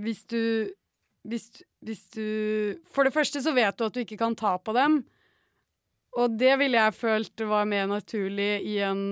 [0.00, 0.70] hvis du
[1.26, 1.48] hvis,
[1.84, 2.24] hvis du
[2.92, 5.00] For det første så vet du at du ikke kan ta på dem.
[6.16, 9.02] Og det ville jeg følt var mer naturlig i en,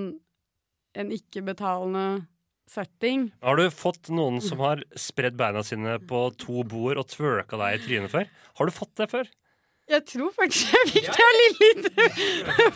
[0.96, 2.24] en ikke-betalende
[2.70, 3.26] setting.
[3.44, 7.76] Har du fått noen som har spredd beina sine på to bord og twerka deg
[7.76, 8.30] i trynet før?
[8.56, 9.28] Har du fått det før?
[9.84, 11.88] Jeg tror faktisk jeg fikk det av Lilith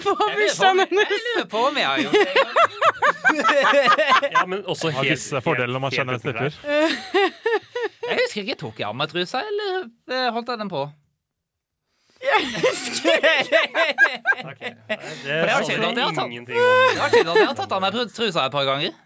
[0.03, 1.09] på bursdagen hennes.
[1.09, 2.33] Jeg lurer på om jeg har gjort det.
[4.35, 7.65] Ja, men også Har helt, disse fordelene når man helt- kjenner en helt stripper.
[8.09, 10.83] Jeg husker ikke, tok jeg av meg trusa, eller eh, holdt jeg den på?
[12.19, 12.25] Det
[15.39, 15.77] jeg har ikke!
[15.79, 18.55] at jeg har tatt- Det har skjedd at jeg har tatt av meg trusa et
[18.55, 18.97] par ganger.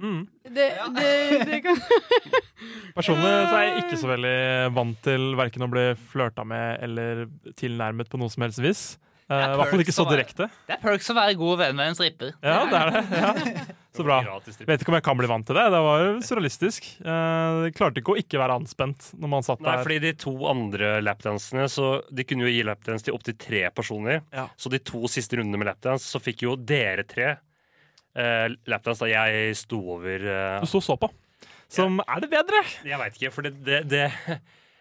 [0.00, 0.22] Mm.
[0.48, 0.66] Det,
[0.96, 1.08] det,
[1.44, 1.76] det kan
[2.96, 4.36] Personlig så er jeg ikke så veldig
[4.72, 7.26] vant til verken å bli flørta med eller
[7.60, 8.82] tilnærmet på noe som helst vis.
[9.30, 10.46] Eh, I hvert fall ikke så direkte.
[10.66, 12.32] Det er perks å være god venn med en stripper.
[12.42, 13.02] Ja, det er det.
[13.20, 13.66] Ja.
[13.90, 14.20] Så bra.
[14.46, 15.64] Vet ikke om jeg kan bli vant til det.
[15.74, 16.84] Det var jo surrealistisk.
[17.02, 19.82] Eh, Jeg klarte ikke å ikke være anspent når man satt Nei, der.
[19.82, 24.22] fordi de to andre lapdansene Så de kunne jo gi lapdance til opptil tre personer.
[24.34, 24.46] Ja.
[24.54, 27.32] Så de to siste rundene med lapdance så fikk jo dere tre
[28.14, 31.10] eh, lapdance da jeg sto over eh, Du sto og så på.
[31.70, 32.62] Som er det bedre?
[32.86, 34.06] Jeg veit ikke, for det, det, det,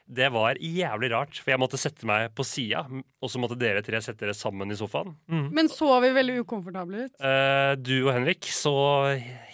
[0.09, 1.37] det var jævlig rart.
[1.37, 4.71] For jeg måtte sette meg på sida, og så måtte dere tre sette dere sammen
[4.73, 5.11] i sofaen.
[5.29, 7.13] Men så vi veldig ukomfortable ut?
[7.21, 8.73] Uh, du og Henrik så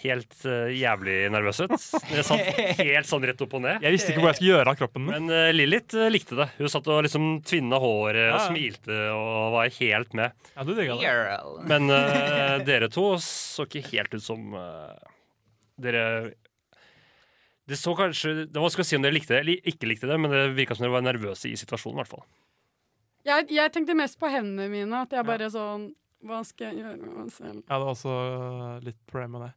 [0.00, 1.74] helt uh, jævlig nervøse ut.
[2.08, 3.84] Dere satt helt sånn rett opp og ned.
[3.84, 5.28] Jeg visste ikke hvor jeg skulle gjøre av kroppen min.
[5.28, 6.48] Men uh, Lilith likte det.
[6.56, 8.40] Hun satt og liksom tvinna håret og Ja.
[8.48, 10.48] smilte og var helt med.
[10.56, 11.68] Ja, du digga det.
[11.68, 11.92] Men
[12.64, 14.56] dere to så ikke helt ut som
[15.76, 16.32] Dere
[17.66, 20.06] Det så kanskje Det var vanskelig å si om dere likte det eller ikke likte
[20.06, 21.96] det, men det virka som dere var nervøse i situasjonen.
[21.98, 22.24] i hvert fall.
[23.26, 24.94] Jeg, jeg tenkte mest på hendene mine.
[25.02, 25.88] At jeg bare sånn
[26.26, 27.60] Hva skal jeg gjøre med meg selv?
[27.66, 28.12] Ja, det var også
[28.86, 29.52] litt problem med det.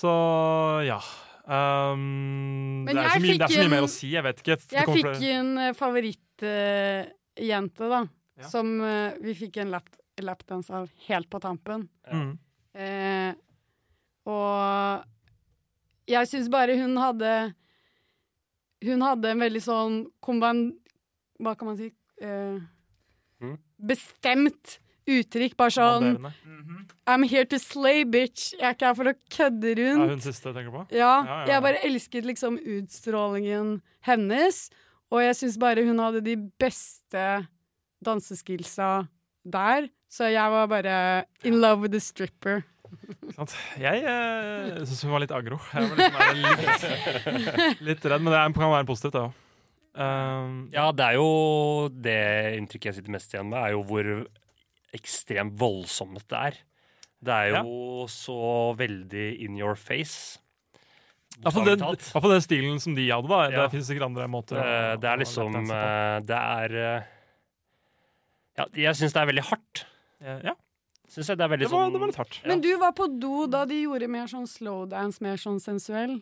[0.00, 0.10] Så
[0.86, 1.00] ja.
[1.50, 4.08] Um, det, er så mye, det er så mye en- mer å si.
[4.12, 4.56] Jeg vet ikke.
[4.70, 8.00] Jeg fikk flere- en uh, favorittjente, da.
[8.40, 8.46] Ja.
[8.48, 9.88] Som uh, vi fikk en lap
[10.20, 11.88] lapdance av helt på tampen.
[12.12, 12.32] Mm.
[12.76, 13.32] Uh,
[14.28, 15.00] og
[16.08, 17.54] jeg syns bare hun hadde
[18.84, 20.70] Hun hadde en veldig sånn komban...
[21.40, 21.90] Hva kan man si?
[22.22, 22.60] Uh,
[23.40, 23.56] Mm.
[23.88, 25.56] Bestemt uttrykk.
[25.56, 26.96] Bare sånn Kommanderende.
[27.08, 28.50] I'm here to slay, bitch.
[28.52, 30.02] Jeg er ikke her for å kødde rundt.
[30.02, 30.12] rundt.
[30.12, 30.82] hun siste, tenker på?
[30.92, 31.46] Ja, Ja, ja, ja.
[31.54, 34.60] jeg bare elsket liksom utstrålingen hennes.
[35.10, 37.24] Og jeg syns bare hun hadde de beste
[38.04, 39.08] danseskillsa
[39.44, 42.62] der, så jeg var bare in love with the stripper.
[43.80, 45.58] Jeg uh, syns hun var litt aggro.
[45.72, 49.38] Jeg var litt, litt, litt redd, men det er, kan være positivt, det òg.
[50.00, 51.30] Um, Ja, det er jo
[51.90, 52.18] det
[52.58, 54.10] inntrykket jeg sitter mest igjen med, er jo hvor
[54.96, 56.60] ekstremt voldsomt det er.
[57.20, 58.36] Det er jo så
[58.78, 60.38] veldig in your face.
[61.40, 61.82] Iallfall den,
[62.34, 63.40] den stilen som de hadde, da.
[63.48, 63.64] Ja.
[63.64, 64.58] Det fins sikkert andre måter.
[64.60, 67.10] Eh, Det er liksom eh, Det er eh,
[68.60, 69.84] Ja, jeg syns det er veldig hardt.
[70.20, 70.54] Eh, Ja,
[71.10, 72.36] Synes jeg det er veldig det var, sånn det var litt hardt.
[72.38, 72.48] Ja.
[72.52, 76.20] Men du var på do da de gjorde mer sånn slowdance, mer sånn sensuell.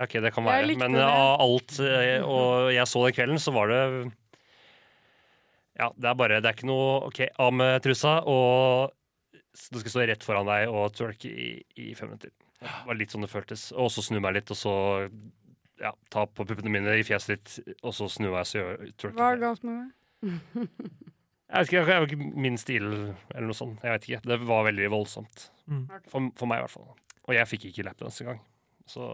[0.00, 0.76] Ok, det kan være.
[0.80, 1.04] Men det.
[1.04, 3.82] av alt eh, og jeg så den kvelden, så var det
[5.80, 8.92] Ja, det er bare Det er ikke noe OK, av med trusa, og
[9.72, 12.32] du skal stå rett foran deg og twerke i, i fem minutter.
[12.60, 13.70] Det var litt sånn det føltes.
[13.72, 14.74] Og så snu meg litt, og så
[15.80, 19.16] ja, ta på puppene mine i fjeset litt, og så snu meg, så gjør twerke.
[19.16, 20.68] Hva er galt med det?
[21.50, 23.82] Jeg vet ikke, det var ikke min stil eller noe sånt.
[23.82, 24.20] Jeg vet ikke.
[24.30, 25.48] Det var veldig voldsomt.
[25.66, 25.84] Mm.
[26.06, 26.92] For, for meg, i hvert fall.
[27.26, 28.38] Og jeg fikk ikke lapdance engang.
[28.90, 29.08] Så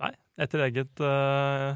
[0.00, 1.74] Nei, etter eget øh,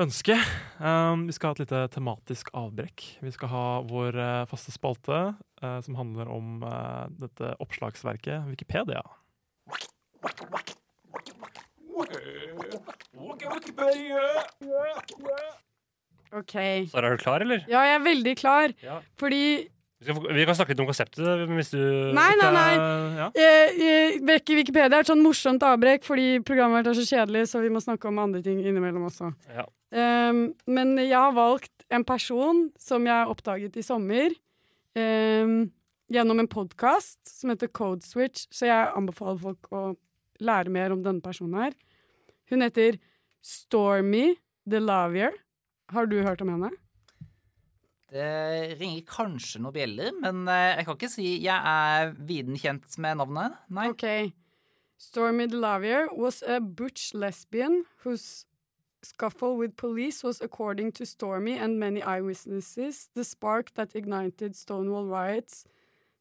[0.00, 0.36] ønske.
[0.80, 3.04] Um, vi skal ha et lite tematisk avbrekk.
[3.20, 5.18] Vi skal ha vår øh, faste spalte
[5.60, 9.04] øh, som handler om eh, dette oppslagsverket Wikipedia.
[13.44, 14.24] Wikipedia.
[16.32, 16.54] OK.
[16.90, 17.64] Sara, er du klar, eller?
[17.68, 19.00] Ja, jeg er veldig klar, Ja.
[19.20, 19.68] fordi
[20.04, 21.78] Vi, skal, vi kan snakke litt om konseptet hvis du
[22.12, 22.72] Nei, nei, nei.
[23.16, 23.28] Ja.
[23.32, 23.78] Eh,
[24.18, 27.70] eh, Wikipedia er et sånn morsomt avbrekk fordi programmet vårt er så kjedelig, så vi
[27.72, 29.30] må snakke om andre ting innimellom også.
[29.54, 29.64] Ja.
[29.94, 34.34] Um, men jeg har valgt en person som jeg oppdaget i sommer
[34.98, 35.70] um,
[36.12, 39.84] gjennom en podkast som heter Code Switch, så jeg anbefaler folk å
[40.42, 41.76] lære mer om denne personen her.
[42.50, 42.98] Hun heter
[43.44, 44.34] Stormy
[44.68, 45.32] DeLavier.
[45.92, 46.70] Har du hørt om henne?
[48.14, 52.98] Det ringer kanskje noen bjeller, men eh, jeg kan ikke si jeg er viden kjent
[53.02, 53.56] med navnet.
[53.74, 53.88] Nei.
[53.90, 54.32] Okay.
[54.98, 58.46] Stormy DeLavier was a butch lesbian whose
[59.02, 65.06] scuffle with police was, according to Stormy and many eyewitnesses, the spark that ignited Stonewall
[65.06, 65.64] riots,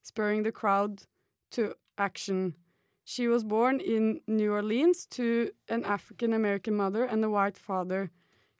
[0.02, 1.04] spurring the crowd
[1.52, 2.56] to action.
[3.06, 8.12] She was born in New Orleans to an African American mother and a white father.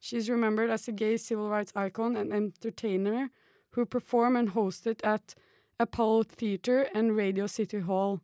[0.04, 3.30] She's remembered as a gay civil rights icon and entertainer
[3.70, 5.34] who performed and hosted at
[5.80, 8.20] Apollo Theater and Radio City Hall.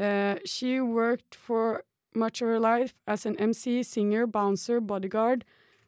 [0.00, 5.44] Uh, she worked for much of her life as an MC, singer, bouncer, bodyguard,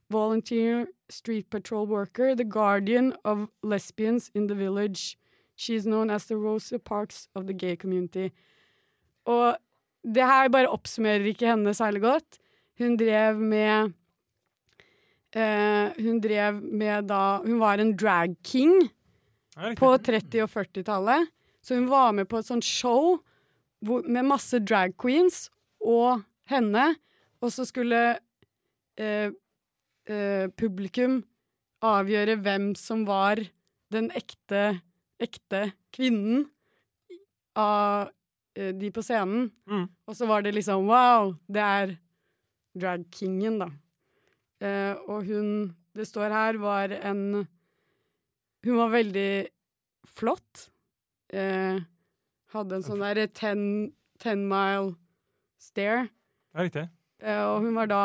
[0.08, 5.18] volunteer, street patrol worker, the guardian of lesbians in the village.
[5.56, 8.30] She is known as the Rosa Parks of the gay community.
[9.24, 9.56] Og
[10.04, 12.38] det her bare oppsummerer ikke henne særlig godt.
[12.78, 13.90] Hun drev med
[15.36, 18.74] eh, Hun drev med da Hun var en drag king
[19.56, 21.30] på 30- og 40-tallet.
[21.64, 23.16] Så hun var med på et sånt show
[23.84, 25.46] hvor, med masse drag queens
[25.80, 26.90] og henne.
[27.40, 28.18] Og så skulle
[29.00, 29.32] eh,
[30.06, 31.22] eh, publikum
[31.84, 33.40] avgjøre hvem som var
[33.94, 34.80] den ekte,
[35.22, 36.46] ekte kvinnen
[37.56, 38.12] av
[38.56, 39.50] eh, de på scenen.
[39.68, 39.88] Mm.
[40.06, 41.96] Og så var det liksom wow, det er
[42.76, 43.70] drag kingen, da.
[44.64, 47.46] Eh, og hun, det står her, var en
[48.64, 49.46] Hun var veldig
[50.16, 50.70] flott.
[51.30, 51.78] Eh,
[52.54, 54.96] hadde en sånn derre ten, ten mile
[55.62, 56.08] stare.
[56.54, 56.86] Ja, riktig.
[57.22, 58.00] Eh, og hun var da,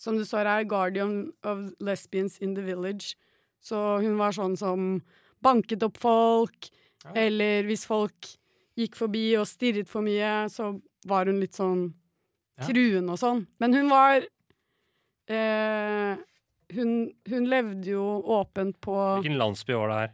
[0.00, 3.16] som det står her, guardian of lesbians in the village.
[3.60, 5.02] Så hun var sånn som
[5.44, 6.70] banket opp folk,
[7.04, 7.12] Ja.
[7.26, 8.30] eller hvis folk
[8.78, 11.92] gikk forbi og stirret for mye, så var hun litt sånn
[12.58, 12.64] Ja.
[12.66, 13.46] truende og sånn.
[13.60, 14.22] Men hun var
[15.30, 16.16] eh,
[16.74, 16.92] hun,
[17.30, 18.04] hun levde jo
[18.40, 20.12] åpent på Hvilken landsby var det her?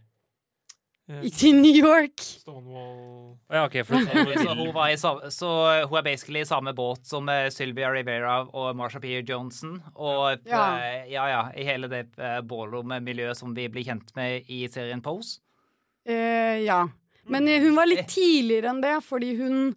[1.26, 2.22] Ikke I New York!
[2.22, 5.48] Stonewall Ja, okay, for Så hun, var i samme, så
[5.90, 9.16] hun er basically i samme båt som eh, Sylvia Rivera og Marsha P.
[9.26, 9.80] Johnson.
[9.94, 10.78] Og Ja.
[10.78, 15.02] eh, ja, ja, i hele det uh, ballroom-miljøet som vi blir kjent med i serien
[15.02, 15.40] Pose.
[16.06, 16.84] Eh, ja.
[17.26, 19.74] Men eh, hun var litt tidligere enn det, fordi hun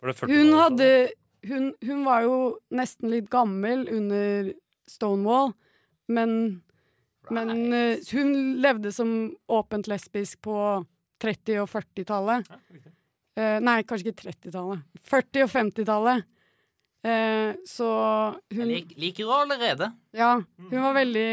[0.00, 1.10] det Hun hadde
[1.48, 2.36] hun, hun var jo
[2.74, 4.52] nesten litt gammel under
[4.90, 5.52] Stonewall,
[6.10, 6.62] men,
[7.30, 9.12] men uh, hun levde som
[9.48, 10.56] åpent lesbisk på
[11.22, 12.48] 30- og 40-tallet.
[12.48, 12.94] Ja, riktig.
[13.38, 14.84] Eh, nei, kanskje ikke 30-tallet.
[15.06, 16.26] 40- og 50-tallet.
[17.00, 17.86] Uh, så
[18.50, 19.88] Jeg hun lik, liker henne allerede.
[20.12, 20.34] Ja,
[20.66, 21.30] hun var veldig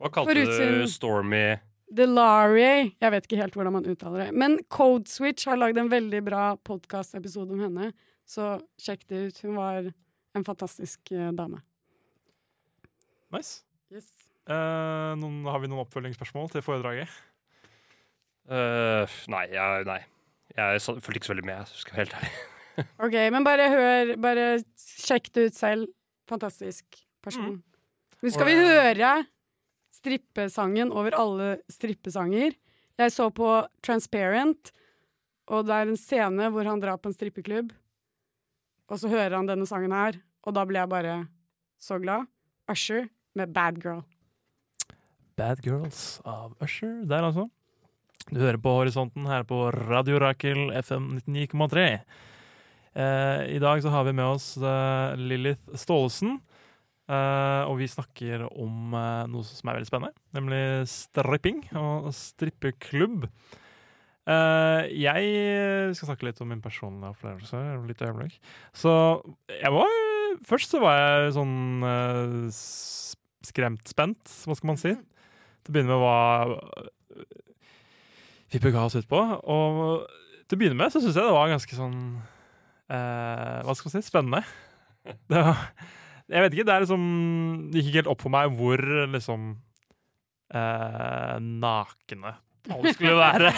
[0.00, 1.44] Hva kalte du Stormy
[1.92, 2.94] Delarie.
[2.96, 4.30] Jeg vet ikke helt hvordan man uttaler det.
[4.32, 7.90] Men Code Switch har lagd en veldig bra podkastepisode om henne,
[8.32, 9.42] så sjekk det ut.
[9.44, 9.90] Hun var
[10.36, 11.60] en fantastisk eh, dame.
[13.32, 13.62] Nice.
[13.92, 17.20] Eh, noen, har vi noen oppfølgingsspørsmål til foredraget?
[18.50, 20.00] Uh, nei, jeg, nei.
[20.56, 22.32] Jeg fulgte ikke så veldig med, skal jeg være helt ærlig.
[23.06, 24.46] OK, men bare hør, bare
[24.80, 25.92] sjekk det ut selv.
[26.28, 27.60] Fantastisk person.
[28.22, 29.12] Men skal vi høre
[29.92, 32.56] strippesangen over alle strippesanger?
[33.00, 33.48] Jeg så på
[33.84, 34.72] Transparent,
[35.52, 37.72] og det er en scene hvor han drar på en strippeklubb,
[38.90, 41.16] og så hører han denne sangen her, og da ble jeg bare
[41.82, 42.26] så glad.
[42.70, 44.02] Usher med Bad Girl.
[45.38, 47.48] Bad Girls av Usher der, altså.
[48.30, 51.86] Du hører på Horisonten her på Radio Rakel FM 99,3.
[52.92, 56.36] Eh, I dag så har vi med oss eh, Lilith Staalesen.
[57.08, 63.26] eh, og vi snakker om eh, noe som er veldig spennende, nemlig stripping og strippeklubb.
[64.22, 67.58] Eh, jeg skal snakke litt om min personlige opplevelse.
[67.88, 68.38] Litt øyeblikk.
[68.74, 68.92] Så
[69.50, 70.00] jeg var
[70.48, 72.46] Først så var jeg sånn uh,
[73.44, 74.94] skremt spent, hva skal man si.
[74.96, 77.26] Til å begynne med hva
[78.54, 79.20] Vibbe ga oss ut på.
[79.20, 80.06] Og
[80.48, 83.94] til å begynne med så syns jeg det var ganske sånn uh, Hva skal man
[83.98, 84.02] si?
[84.08, 84.40] Spennende.
[85.28, 85.60] Det var,
[86.32, 87.06] jeg vet ikke, det er liksom
[87.68, 89.48] Det gikk ikke helt opp for meg hvor liksom
[90.52, 92.36] nakne
[92.70, 93.50] alt skulle være.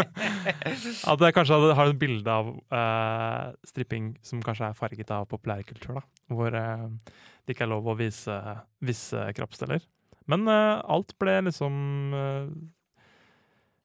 [1.12, 6.00] At jeg kanskje har et bilde av eh, stripping som kanskje er farget av populærkultur.
[6.00, 6.02] da,
[6.34, 6.86] Hvor eh,
[7.46, 8.36] det ikke er lov å vise
[8.82, 9.84] visse kroppsdeler.
[10.30, 11.74] Men eh, alt ble liksom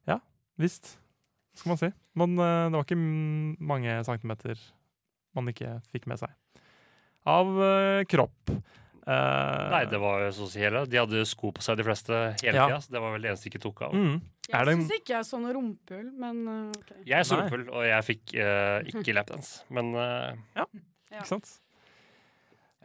[0.09, 0.19] Ja,
[0.61, 0.95] visst.
[1.55, 1.91] Skal man si?
[2.19, 4.59] Men det var ikke mange centimeter
[5.35, 6.31] man ikke fikk med seg.
[7.27, 7.47] Av
[8.11, 8.51] kropp.
[9.07, 10.85] Eh, Nei, det var jo sånn si hele.
[10.89, 12.67] De hadde sko på seg, de fleste, hele Ja.
[12.67, 12.79] tida.
[12.81, 13.93] Så det var vel det eneste de ikke tok av.
[13.93, 14.15] mm.
[14.49, 16.97] Er Jeg det syns ikke jeg så noe rumpehull, men okay.
[17.05, 19.63] Jeg så rumpehull, og jeg fikk uh, ikke lapdance.
[19.69, 19.93] Men
[20.55, 20.65] ja,
[21.13, 21.59] Ikke sant?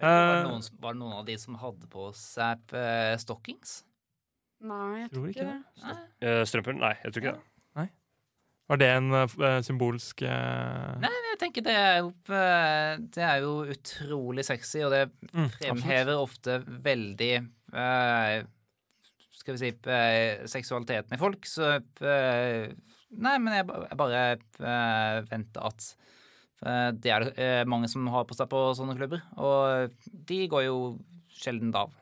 [0.01, 3.83] Var det, Eh, noen, var det noen av de som hadde på seg eh, stockings?
[4.65, 5.59] Nei, jeg Tror tror ikke det.
[5.85, 5.97] Nei.
[6.25, 6.79] eh, strømpehull?
[6.81, 7.45] Nei, jeg tror ikke det.
[8.71, 10.95] Var det en uh, symbolsk uh...
[11.03, 15.03] Nei, men jeg tenker det er jo eh, Det er jo utrolig sexy, og det
[15.33, 17.33] mm, fremhever ofte veldig
[19.41, 19.73] Skal vi si
[20.53, 24.23] seksualiteten i folk, så Nei, men jeg, jeg bare
[25.33, 25.91] venter at
[27.01, 29.95] det er det mange som har på seg på sånne klubber, og
[30.29, 30.75] de går jo
[31.33, 31.95] sjelden av.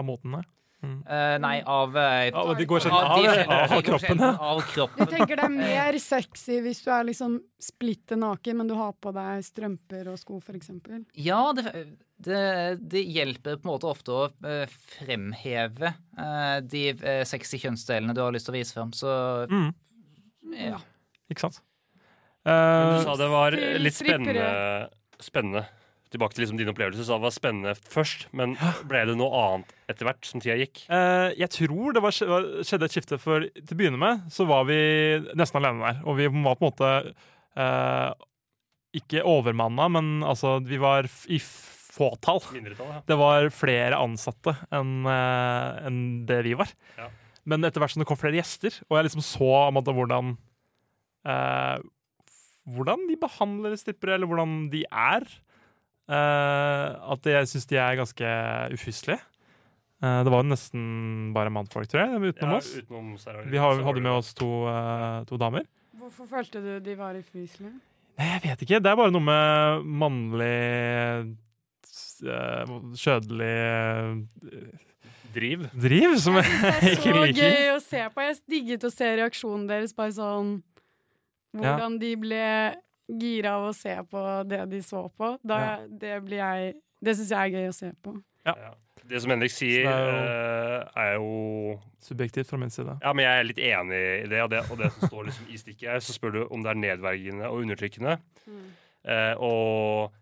[0.00, 0.48] Av moten der?
[0.80, 1.00] Mm.
[1.04, 4.28] Eh, nei, av uh, Ja, de går av, av, av, de det.
[4.32, 8.70] Av kroppen, Jeg tenker det er mer sexy hvis du er liksom splitter naken, men
[8.70, 11.02] du har på deg strømper og sko, eksempel.
[11.20, 11.74] Ja, det,
[12.16, 12.44] det,
[12.80, 16.84] det hjelper på en måte ofte å uh, fremheve eh, de
[17.28, 18.94] sexy kjønnsdelene du har lyst til å vise frem.
[18.96, 19.10] Så
[19.50, 19.74] Mm.
[20.56, 20.80] ja.
[21.30, 21.60] Ikke sant?
[22.48, 24.88] Eh, du sa det var litt spennende,
[25.20, 25.66] spennende.
[26.10, 27.04] Tilbake til liksom din opplevelse.
[27.06, 28.56] Så det var spennende først, men
[28.90, 30.84] ble det noe annet etter hvert som tida gikk?
[30.90, 34.66] Eh, jeg tror det var, skjedde et skifte, for til å begynne med så var
[34.70, 34.80] vi
[35.38, 36.02] nesten alene der.
[36.06, 36.90] Og vi var på en måte
[37.58, 38.10] eh,
[39.00, 42.42] ikke overmanna, men altså vi var i fåtall.
[42.54, 43.00] Ja.
[43.06, 46.70] Det var flere ansatte enn eh, enn det vi var.
[46.98, 47.10] Ja.
[47.48, 50.36] Men etter hvert som det kom flere gjester, og jeg liksom så måte, hvordan
[51.28, 51.78] eh,
[52.70, 55.24] Hvordan de behandler strippere, eller hvordan de er.
[56.10, 58.32] Eh, at jeg syns de er ganske
[58.74, 59.20] ufyselige.
[60.00, 60.84] Eh, det var jo nesten
[61.36, 62.72] bare mannfolk, tror jeg, utenom Ja, oss.
[62.80, 63.14] utenom
[63.52, 65.66] Vi har, hadde med oss to, eh, to damer.
[66.00, 67.76] Hvorfor følte du de var ufyselige?
[68.18, 68.80] Nei, jeg vet ikke.
[68.82, 71.36] Det er bare noe med mannlig
[72.20, 73.54] Skjødelig Kjødelig
[75.32, 75.62] Driv.
[75.78, 76.44] driv som jeg,
[76.96, 77.32] ikke liker.
[77.32, 78.24] Det er så gøy å se på.
[78.26, 80.50] Jeg digget å se reaksjonen deres, bare sånn
[81.56, 82.42] Hvordan de ble
[83.18, 85.34] gira av å se på det de så på.
[85.42, 88.14] Da, Det blir jeg Det syns jeg er gøy å se på.
[88.46, 88.74] Ja.
[89.10, 90.18] Det som Henrik sier, er jo,
[91.00, 91.30] er jo
[92.04, 92.94] Subjektivt fra min side.
[93.02, 95.48] Ja, men jeg er litt enig i det, og det, og det som står liksom
[95.50, 98.14] i stikket her, så spør du om det er nedverdigende og undertrykkende.
[99.04, 100.14] Eh, og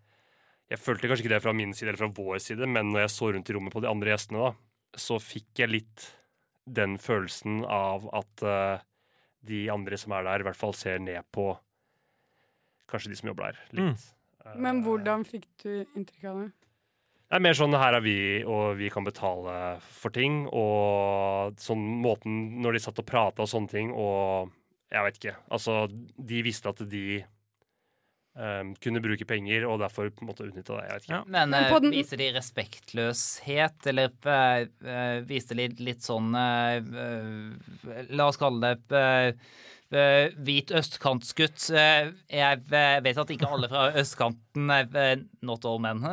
[0.71, 3.13] jeg følte kanskje ikke det fra min side eller fra vår side, men når jeg
[3.15, 6.09] så rundt i rommet på de andre gjestene, da, så fikk jeg litt
[6.79, 8.85] den følelsen av at eh,
[9.49, 11.51] de andre som er der, i hvert fall ser ned på
[12.91, 13.61] kanskje de som jobber der.
[13.77, 14.07] Litt.
[14.49, 14.55] Mm.
[14.65, 16.49] Men hvordan fikk du inntrykk av det?
[17.29, 19.55] Det er mer sånn her er vi, og vi kan betale
[19.93, 20.47] for ting.
[20.49, 24.49] Og sånn måten når de satt og prata og sånne ting, og
[24.89, 25.35] jeg vet ikke.
[25.53, 25.83] Altså,
[26.17, 27.21] de visste at de
[28.37, 30.83] em, kunne bruke penger, og derfor på en måte utnytta det.
[30.85, 31.15] Jeg vet ikke.
[31.17, 31.23] Ja.
[31.25, 36.83] Men, Men eh, den- viser de respektløshet, eller uh, viser de litt sånn eh,
[38.13, 38.75] La oss kalle
[39.89, 41.71] det hvit østkantsgutt.
[41.73, 46.03] Jeg vet at ikke alle fra østkanten er eh, Not all men.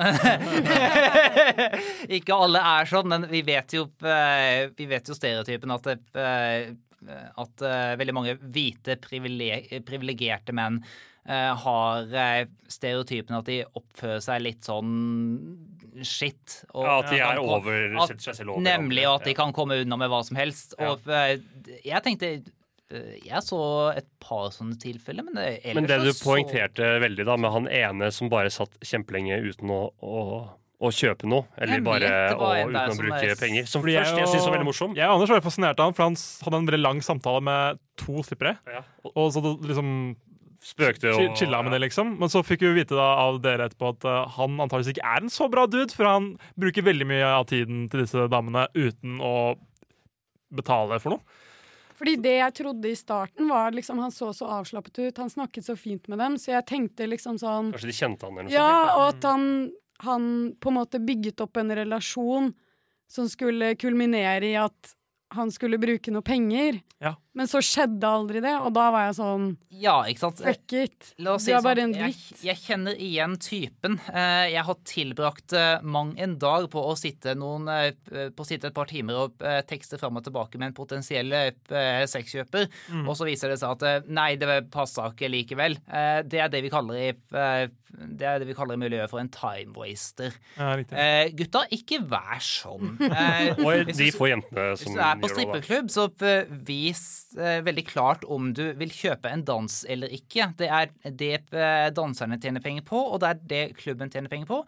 [2.17, 5.99] ikke alle er sånn, men vi vet jo, vi vet jo stereotypen at det,
[7.37, 7.67] at
[8.01, 10.81] veldig mange hvite privile- privilegerte menn
[11.29, 15.57] har eh, stereotypen at de oppfører seg litt sånn
[16.03, 16.65] shit.
[16.75, 18.61] og- Ja, at de er over, at- setter seg selv over.
[18.63, 20.75] Nemlig, og at de kan komme unna med hva som helst.
[20.79, 20.93] Ja.
[20.93, 21.39] Og eh,
[21.85, 22.43] jeg tenkte
[22.91, 27.01] eh, Jeg så et par sånne tilfeller, men det, ellers Men det du så- poengterte
[27.03, 31.47] veldig da, med han ene som bare satt kjempelenge uten å, å, å kjøpe noe,
[31.59, 34.53] eller Nemlig, bare å, uten å bruke er- penger, som jeg først jeg synes var
[34.59, 34.95] veldig morsom.
[34.95, 36.15] Jeg og Anders var fascinert av han, for han
[36.45, 38.59] hadde en veldig lang samtale med to strippere.
[38.69, 38.83] Ja.
[39.07, 40.17] Og Og så liksom
[40.67, 42.17] spøkte og chilla med det, liksom.
[42.21, 45.23] Men så fikk vi vite da av dere etterpå at eh, han antakeligvis ikke er
[45.23, 49.21] en så bra dude, for han bruker veldig mye av tiden til disse damene uten
[49.23, 49.35] å
[50.57, 51.43] betale for noe.
[51.97, 55.17] Fordi det jeg trodde i starten, var liksom han så så avslappet ut.
[55.23, 58.37] Han snakket så fint med dem, så jeg tenkte liksom sånn Kanskje de kjente han
[58.37, 58.97] eller noe Ja, sånt.
[58.97, 59.47] og at han,
[60.05, 60.27] han
[60.61, 62.51] på en måte bygget opp en relasjon
[63.09, 64.93] som skulle kulminere i at
[65.37, 66.83] han skulle bruke noe penger.
[67.03, 67.15] Ja.
[67.37, 70.39] Men så skjedde aldri det, og da var jeg sånn Ja, ikke sant.
[70.41, 71.11] Fuck it.
[71.21, 72.43] La oss Du si er sånn, bare en jeg, dritt.
[72.47, 73.99] jeg kjenner igjen typen.
[74.09, 77.93] Eh, Jeg har tilbrakt eh, mang en dag på å sitte, noen, eh,
[78.33, 79.37] på å sitte et par timer og
[79.69, 81.31] tekste fram og tilbake med en potensiell
[82.09, 83.09] sexkjøper, Mm.
[83.09, 85.77] og så viser det seg at nei, det passa ikke likevel.
[85.93, 87.13] Eh, Det er det vi kaller i
[87.97, 90.33] det er det vi kaller i miljøet for en time waster.
[90.59, 90.75] Ja.
[90.93, 92.99] Eh, gutta, ikke vær sånn.
[93.17, 96.11] Eh, Oi, de du- få jentene hvis du er på strippeklubb, så
[96.67, 100.47] vis veldig klart om du vil kjøpe en dans eller ikke.
[100.61, 104.47] Det er det eh, danserne tjener penger på, og det er det klubben tjener penger
[104.51, 104.61] på.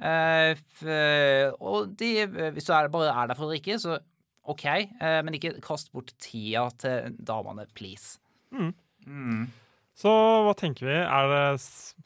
[0.00, 3.98] Eh, f- og de, eh, hvis du er, bare er der for å drikke, så
[4.46, 8.18] OK, eh, men ikke kast bort tida til damene, please.
[8.54, 9.48] Mm.
[9.96, 10.10] Så
[10.44, 10.96] hva tenker vi?
[11.02, 11.44] Er det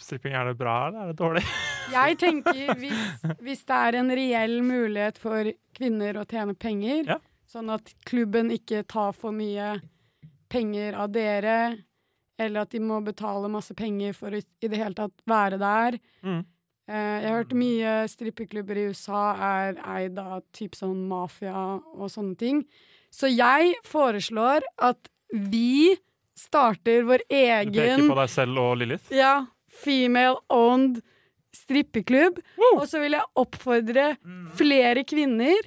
[0.01, 1.43] stripping er det bra, eller er det dårlig?
[1.91, 7.17] Jeg tenker hvis, hvis det er en reell mulighet for kvinner å tjene penger, Ja.
[7.51, 9.81] sånn at klubben ikke tar for mye
[10.51, 11.57] penger av dere,
[12.41, 15.99] eller at de må betale masse penger for å i det hele tatt være der.
[16.25, 16.41] Mm.
[16.91, 21.55] Eh, Jeg har hørt mye strippeklubber i USA er eid av typ sånn mafia
[21.95, 22.65] og sånne ting.
[23.13, 25.97] Så jeg foreslår at vi
[26.41, 29.11] starter vår egen Du peker på deg selv og Lilith.
[29.13, 29.47] ja,
[29.85, 31.01] female-owned
[31.55, 32.39] strippeklubb.
[32.77, 34.07] Og så vil jeg oppfordre
[34.59, 35.59] flere kvinner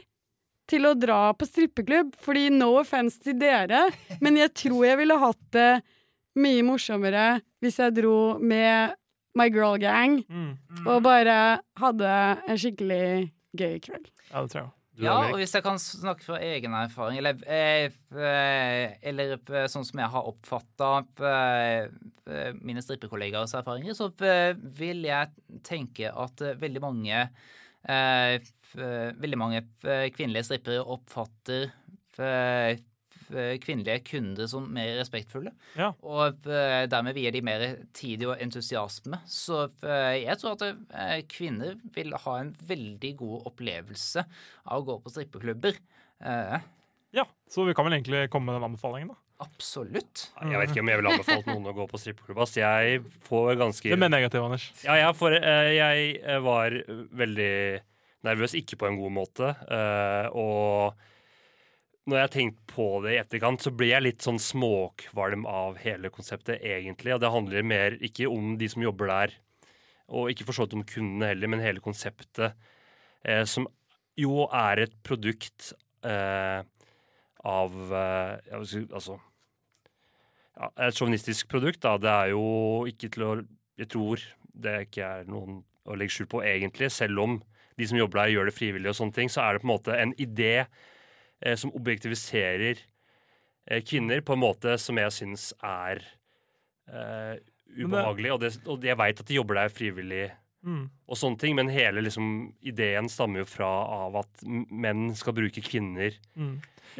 [0.69, 2.13] til å dra på strippeklubb.
[2.23, 3.85] Fordi no offence til dere,
[4.21, 5.71] men jeg tror jeg ville hatt det
[6.39, 8.95] mye morsommere hvis jeg dro med
[9.37, 10.57] my girl gang Mm.
[10.85, 12.09] og bare hadde
[12.47, 14.07] en skikkelig gøy kveld.
[14.31, 14.71] Ja, det tror jeg.
[15.01, 19.85] Ja, og hvis jeg kan snakke fra egen erfaring, eller, eh, eh, eller eh, sånn
[19.87, 20.91] som jeg har oppfatta
[21.25, 25.33] eh, mine strippekollegaers erfaringer, så eh, vil jeg
[25.65, 27.23] tenke at eh, veldig mange
[27.89, 28.37] eh,
[28.75, 29.61] Veldig mange
[30.15, 31.69] kvinnelige strippere oppfatter
[33.63, 35.49] kvinnelige kunder som mer respektfulle.
[35.79, 35.87] Ja.
[36.05, 37.63] Og dermed vier de mer
[37.95, 39.17] tid og entusiasme.
[39.29, 44.25] Så jeg tror at eh, kvinner vil ha en veldig god opplevelse
[44.67, 45.79] av å gå på strippeklubber.
[46.23, 46.57] Eh,
[47.13, 49.17] Ja, så vi kan vel egentlig komme med den anbefalingen, da.
[49.45, 50.27] absolutt.
[50.41, 52.39] Jeg vet ikke om jeg ville anbefalt noen å gå på strippeklubb.
[52.41, 52.55] ass.
[52.57, 54.65] Jeg får ganske Det mer negativt, Anders.
[54.83, 56.77] Ja, jeg, får, eh, jeg var
[57.23, 57.51] veldig
[58.23, 59.49] nervøs, ikke på en god måte.
[59.71, 60.93] eh, Og
[62.07, 65.77] når jeg har tenkt på det i etterkant, så blir jeg litt sånn småkvalm av
[65.79, 67.13] hele konseptet, egentlig.
[67.15, 69.35] Og det handler mer ikke om de som jobber der,
[70.11, 72.57] og ikke for så vidt om kundene heller, men hele konseptet,
[73.23, 73.67] eh, som
[74.19, 75.71] jo er et produkt
[76.05, 76.61] eh,
[77.43, 79.15] av eh, Altså
[80.53, 81.97] ja, Et sjåvinistisk produkt, da.
[81.97, 83.33] Det er jo ikke til å
[83.79, 84.21] Jeg tror
[84.53, 86.91] det ikke er noen å legge skjul på, egentlig.
[86.93, 87.39] Selv om
[87.77, 89.73] de som jobber der, gjør det frivillig, og sånne ting, så er det på en
[89.75, 92.77] måte en idé eh, som objektiviserer
[93.67, 96.03] eh, kvinner på en måte som jeg syns er
[96.91, 97.35] eh,
[97.79, 98.31] ubehagelig.
[98.35, 100.31] Og, det, og jeg veit at de jobber der frivillig,
[100.63, 100.85] Mm.
[101.11, 105.59] og sånne ting, men hele liksom, ideen stammer jo fra av at menn skal bruke
[105.59, 106.15] kvinner.
[106.39, 106.53] Mm.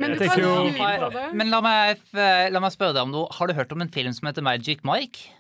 [0.03, 1.30] Men du kan jo-.
[1.32, 2.01] Men la meg,
[2.51, 3.30] la meg spørre deg om noe.
[3.32, 5.32] Har du hørt om en film som heter Magic Mike?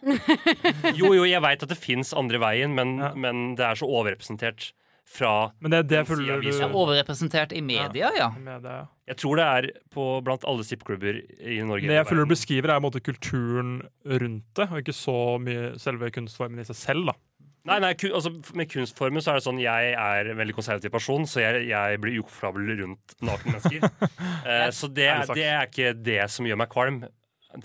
[0.95, 3.11] Jo, jo, jeg veit at det fins andre veien, men, Ja.
[3.11, 4.69] men det er så overrepresentert
[5.05, 8.29] fra Men det, er det føler du er overrepresentert i media, ja.
[8.33, 8.85] I media, ja.
[9.11, 11.89] Jeg tror det er på, blant alle strippklubber i Norge.
[11.91, 13.73] Det jeg føler du beskriver, er på en måte kulturen
[14.07, 17.11] rundt det, og ikke så mye selve kunstformen i seg selv.
[17.11, 17.17] da.
[17.63, 20.91] Nei, nei, ku, altså, Med kunstformen så er det sånn jeg er en veldig konservativ
[20.91, 23.85] person, så jeg, jeg blir ukomfortabel rundt nakne mennesker.
[24.47, 27.03] uh, så det, er- det er ikke det som gjør meg kvalm.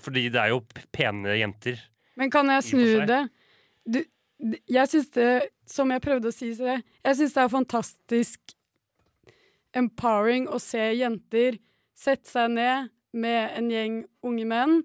[0.05, 0.61] Fordi det er jo
[0.93, 1.79] pene jenter.
[2.19, 3.23] Men kan jeg snu det?
[3.89, 4.03] Du,
[4.39, 5.31] jeg syns det,
[5.67, 8.55] som jeg prøvde å si, så jeg syns det er fantastisk
[9.77, 11.59] empowering å se jenter
[11.99, 14.75] sette seg ned, med en gjeng unge menn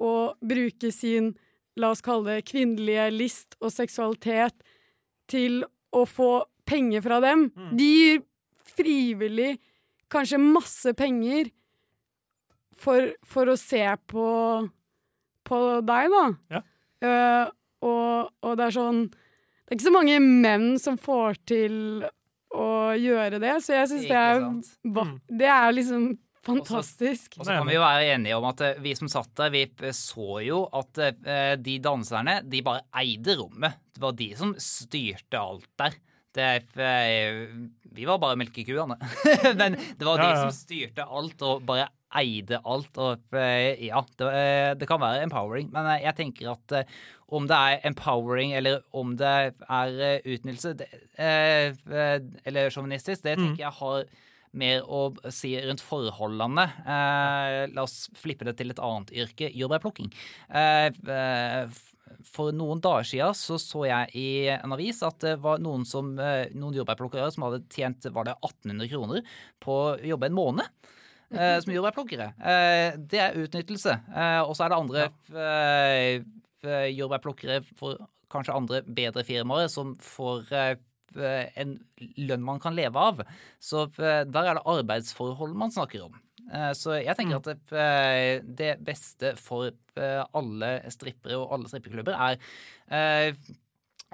[0.00, 1.34] og bruke sin,
[1.76, 4.56] la oss kalle det, kvinnelige list og seksualitet
[5.28, 5.60] til
[5.92, 7.50] å få penger fra dem.
[7.76, 8.22] De gir
[8.76, 9.58] frivillig
[10.12, 11.50] kanskje masse penger
[12.80, 14.26] for, for å se på,
[15.44, 15.60] på
[15.92, 16.24] deg, da.
[16.56, 16.64] Ja.
[17.04, 17.54] Eh,
[17.84, 21.74] og, og det er sånn Det er ikke så mange menn som får til
[22.56, 24.44] å gjøre det, så jeg syns det er
[24.86, 25.18] Mm.
[25.26, 26.04] Det er liksom
[26.46, 27.34] fantastisk.
[27.40, 29.64] Og så kan vi jo være enige om at eh, vi som satt der, vi
[29.96, 33.80] så jo at eh, de danserne, de bare eide rommet.
[33.92, 35.98] Det var de som styrte alt der.
[36.36, 36.48] Det,
[36.78, 37.42] eh,
[37.96, 38.96] vi var bare melkekuene.
[39.60, 40.42] Men det var de Ja, ja.
[40.46, 41.88] som styrte alt og bare
[42.18, 42.92] eide alt.
[43.02, 45.70] Og eh, ja, det, eh, det kan være empowering.
[45.74, 46.78] Men eh, jeg tenker at
[47.26, 49.32] om det er empowering eller om det
[49.66, 50.86] er utnyttelse det,
[51.18, 54.04] eller sjåvinistisk, det tenker jeg har
[54.56, 56.64] mer å si rundt forholdene.
[56.86, 60.12] Eh, la oss flippe det til et annet yrke, jordbærplukking.
[60.48, 61.78] Eh, eh,
[62.26, 66.12] for noen dager siden så, så jeg i en avis at det var noen, som,
[66.22, 70.92] eh, noen jordbærplukkere som hadde tjent var det 1800 kroner på å jobbe en måned.
[71.32, 72.28] Eh, som jordbærplukkere.
[72.38, 73.96] Eh, det er utnyttelse.
[74.14, 75.06] Eh, og så er det andre
[75.46, 77.98] eh, jordbærplukkere for
[78.32, 80.76] kanskje andre bedre firmaer som får eh,
[81.56, 81.76] en
[82.28, 83.22] lønn man kan leve av.
[83.62, 86.16] Så eh, der er det arbeidsforhold man snakker om.
[86.52, 91.70] Eh, Så jeg tenker at det, eh, det beste for eh, alle strippere og alle
[91.70, 92.36] strippeklubber er
[92.90, 93.32] eh,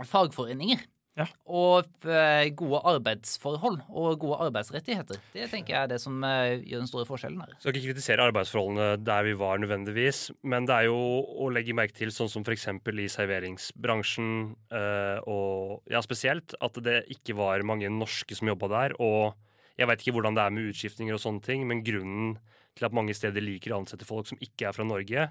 [0.08, 0.84] fagforeninger.
[1.18, 1.26] Ja.
[1.44, 5.18] Og eh, gode arbeidsforhold og gode arbeidsrettigheter.
[5.34, 7.52] Det tenker jeg er det som eh, gjør den store forskjellen her.
[7.60, 11.98] Skal ikke kritisere arbeidsforholdene der vi var nødvendigvis, men det er jo å legge merke
[11.98, 12.64] til, sånn som f.eks.
[12.72, 14.32] i serveringsbransjen,
[14.72, 18.96] eh, og ja, spesielt, at det ikke var mange norske som jobba der.
[19.04, 19.36] Og
[19.76, 22.38] jeg veit ikke hvordan det er med utskiftninger og sånne ting, men grunnen
[22.72, 25.28] til at mange steder liker å ansette folk som ikke er fra Norge,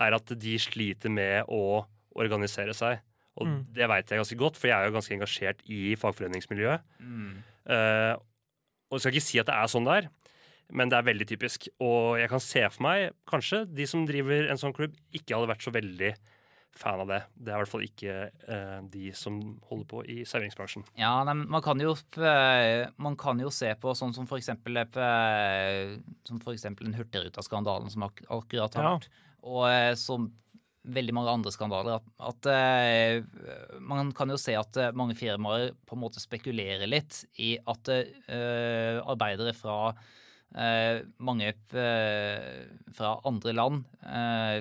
[0.00, 1.84] er at de sliter med å
[2.16, 3.04] organisere seg.
[3.38, 3.64] Og Mm.
[3.72, 6.80] det veit jeg ganske godt, for jeg er jo ganske engasjert i fagforeningsmiljøet.
[7.70, 8.14] Eh,
[8.90, 10.08] og jeg skal ikke si at det er sånn der,
[10.72, 11.68] men det er veldig typisk.
[11.80, 15.48] Og jeg kan se for meg kanskje de som driver en sånn klubb, ikke hadde
[15.52, 16.14] vært så veldig
[16.72, 17.22] fan av det.
[17.34, 20.84] Det er i hvert fall ikke eh, de som holder på i serveringsbransjen.
[20.98, 21.96] Ja, nei, man kan jo
[22.98, 27.90] Man kan jo se på sånn som for eksempel eh, Som for eksempel den Hurtigruta-skandalen
[27.90, 28.98] som ak akkurat har Ja.
[28.98, 29.08] vært.
[29.42, 30.32] Og eh, som
[30.82, 32.00] veldig mange andre skandaler.
[32.24, 33.20] At, eh,
[33.84, 37.92] man kan jo se at eh, mange firmaer på en måte spekulerer litt i at
[37.92, 39.92] eh, arbeidere fra
[40.56, 42.66] eh, mange eh,
[42.96, 44.60] fra andre land eh,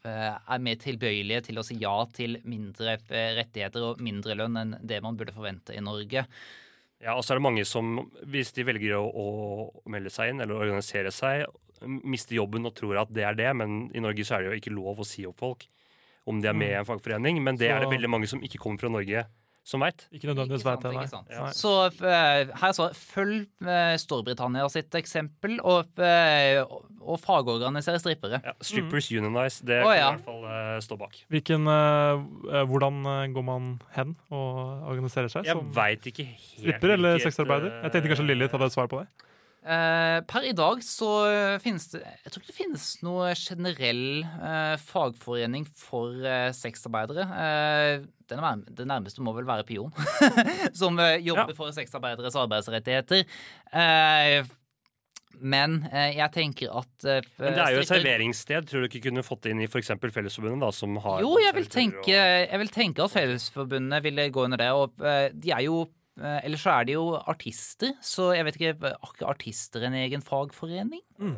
[0.00, 5.00] er mer tilbøyelige til å si ja til mindre rettigheter og mindre lønn enn det
[5.04, 6.26] man burde forvente i Norge.
[7.00, 7.96] Ja, og så er det mange som,
[8.28, 11.46] hvis de velger å, å melde seg inn eller organisere seg,
[11.86, 14.62] mister jobben og tror at det er det, men i Norge så er det jo
[14.62, 15.68] ikke lov å si opp folk
[16.28, 17.40] om de er med i en fagforening.
[17.42, 19.24] Men det er det veldig mange som ikke kommer fra Norge,
[19.66, 20.06] som veit.
[20.14, 21.50] Ikke nødvendigvis veit vet det, nei.
[21.54, 26.60] Så eh, her så følg eh, Storbritannia sitt eksempel, og, eh,
[27.00, 28.40] og fagorganisere strippere.
[28.44, 30.08] Ja, strippers unionize, det Å, kan ja.
[30.08, 31.18] i hvert fall stå bak.
[31.32, 31.68] Hvilken,
[32.72, 33.02] hvordan
[33.36, 35.48] går man hen og organiserer seg?
[35.48, 37.82] Jeg som veit ikke helt stripper eller sexarbeider?
[37.84, 39.29] Jeg tenkte kanskje Lilly hadde et svar på det.
[39.60, 41.06] Eh, per i dag så
[41.60, 47.26] finnes det Jeg tror ikke det finnes noe generell eh, fagforening for eh, sexarbeidere.
[47.28, 48.38] Eh, det,
[48.88, 49.92] nærmeste, må vel være Pion,
[50.80, 51.58] som eh, jobber Ja.
[51.58, 53.26] for sexarbeideres arbeidsrettigheter.
[53.76, 54.48] Eh,
[55.40, 58.66] men jeg tenker at Men det er jo et serveringssted.
[58.68, 59.92] Tror du ikke kunne fått det inn i f.eks.
[60.12, 64.44] Fellesforbundet, da, som har Jo, jeg vil, tenke, jeg vil tenke at Fellesforbundet ville gå
[64.44, 64.68] under det.
[64.76, 65.00] Og
[65.32, 65.86] de er jo
[66.20, 70.20] eh, Ellers så er de jo artister, så jeg vet ikke Har artister en egen
[70.22, 71.00] fagforening?
[71.18, 71.36] Mm.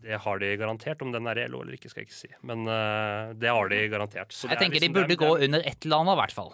[0.00, 1.02] det har de garantert.
[1.04, 2.28] Om den er reell eller ikke, skal jeg ikke si.
[2.42, 4.32] Men uh, det har de garantert.
[4.32, 5.96] Så Jeg er tenker de liksom- det er- burde det gå gå under et eller
[6.00, 6.52] annet, i hvert fall.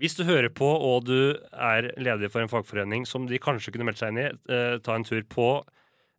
[0.00, 3.84] Hvis du hører på og du er leder for en fagforening som de kanskje kunne
[3.84, 5.48] meldt seg inn i, uh, ta en tur på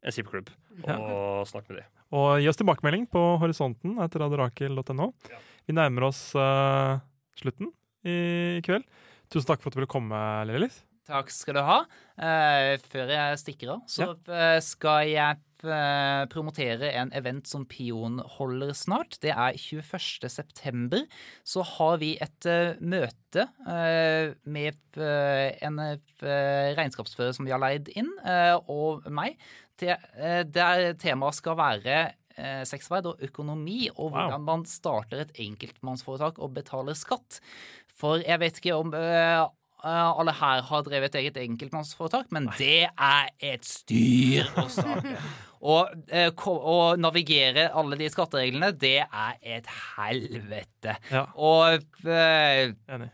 [0.04, 0.50] en strippeklubb
[0.86, 1.88] og snakk med dem.
[2.14, 5.14] Og gi oss tilbakemelding på horisonten etter adrakel.no.
[5.32, 5.38] Ja.
[5.66, 7.00] Vi nærmer oss uh,
[7.40, 7.72] slutten
[8.06, 8.84] i kveld.
[9.32, 10.18] Tusen takk for at du ville komme,
[10.50, 10.82] Lillis.
[11.08, 11.80] Takk skal du ha.
[12.22, 18.20] Uh, før jeg stikker av, så eh, skal jeg eh, promotere en event som Pion
[18.38, 19.18] holder snart.
[19.24, 20.30] Det er 21.
[20.30, 21.08] september.
[21.48, 23.48] Så har vi et uh, møte
[24.46, 25.82] med en
[26.22, 28.12] regnskapsfører som vi har leid inn,
[28.70, 29.40] og meg.
[29.82, 32.02] Det, eh, der temaet skal være
[32.66, 34.14] sexarbeid og økonomi, og Wow.
[34.16, 37.40] hvordan man starter et enkeltmannsforetak og betaler skatt.
[38.02, 39.44] For jeg vet ikke om eh,
[39.82, 45.16] alle her har drevet eget enkeltmannsforetak, men det er et styr å starte.
[45.62, 50.96] Og eh, å navigere alle de skattereglene, det er et helvete.
[51.14, 51.28] Ja.
[51.38, 53.12] Og, Enig.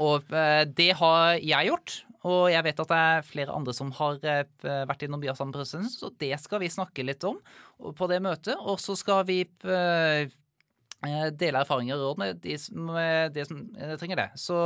[0.00, 1.98] og eh, det har jeg gjort.
[2.28, 6.10] Og jeg vet at det er flere andre som har vært innom samme prosessen, så
[6.20, 7.38] det skal vi snakke litt om
[7.96, 8.60] på det møtet.
[8.60, 9.38] Og så skal vi
[11.40, 12.90] dele erfaringer og råd med de som,
[13.32, 14.26] de som eh, trenger det.
[14.40, 14.56] Så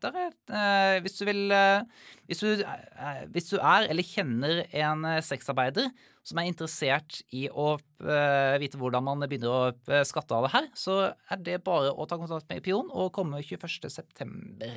[0.00, 1.82] der er eh, Hvis du vil eh,
[2.30, 5.90] hvis, du, eh, hvis du er eller kjenner en eh, sexarbeider
[6.22, 10.52] som er interessert i å eh, vite hvordan man begynner å eh, skatte av det
[10.54, 14.70] her, så er det bare å ta kontakt med Pion og komme 21.9.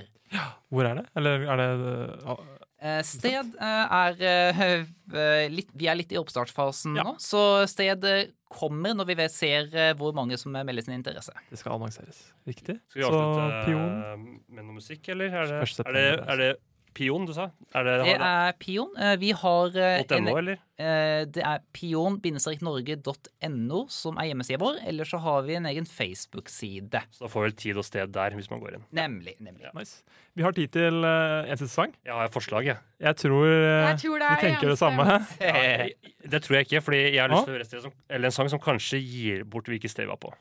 [0.74, 1.06] Hvor er det?
[1.16, 1.70] Eller er det
[2.75, 2.75] Eh,
[3.08, 4.60] sted eh, er eh,
[5.14, 7.06] eh, litt, Vi er litt i oppstartsfasen Ja.
[7.08, 11.34] nå, så sted eh, kommer når vi ser eh, hvor mange som melder sin interesse.
[11.50, 12.22] Det skal annonseres.
[12.48, 12.78] Riktig.
[12.92, 14.16] Skal vi Så avslutte Pion eh,
[14.56, 15.34] med noe musikk, eller?
[15.34, 16.52] Er det, er det, er det
[16.96, 17.50] Pion du sa?
[17.76, 18.94] Er det, Det er Pion.
[18.98, 20.60] Eh, Vi har eh, .no, eller?
[20.80, 24.80] eh, Det er pion-norge.no som er hjemmesida vår.
[24.88, 27.02] Eller så har vi en egen Facebook-side.
[27.12, 28.86] Så da får vi vel tid og sted der, hvis man går inn.
[28.96, 29.36] Nemlig.
[29.44, 29.68] nemlig.
[29.76, 30.00] Nice.
[30.36, 31.94] Vi har tid til en siste sang.
[32.06, 32.80] Jeg har forslag, jeg.
[33.04, 35.06] Jeg tror, Jeg tror det er vi tenker det samme.
[35.46, 35.88] Ja,
[36.32, 38.50] det tror jeg ikke, fordi jeg har lyst til å høre som, eller en sang
[38.52, 40.32] som kanskje gir bort hvilket sted vi var på.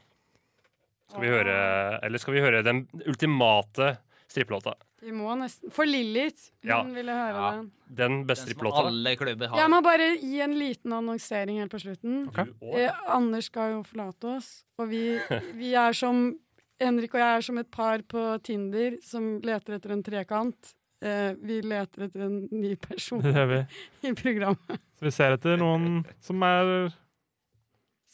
[1.11, 1.55] Skal vi høre,
[2.03, 3.97] eller skal vi høre den ultimate
[4.31, 4.73] strippelåta?
[5.05, 6.51] Vi må nesten For Lillit.
[6.63, 6.83] hun Ja.
[6.83, 7.51] ville høre Ja.
[7.57, 7.71] den.
[7.89, 8.87] Den Den beste som strippelåta?
[8.89, 9.59] alle klubber har.
[9.59, 12.29] Jeg må bare gi en liten annonsering helt på slutten.
[12.29, 12.47] Okay.
[12.75, 15.19] Eh, Anders skal jo forlate oss, og vi,
[15.61, 16.39] vi er som
[16.81, 20.75] Henrik og jeg er som et par på Tinder som leter etter en trekant.
[21.03, 23.67] Eh, vi leter etter en ny person Det gjør vi.
[24.09, 24.81] i programmet.
[24.99, 26.93] Så vi ser etter noen som er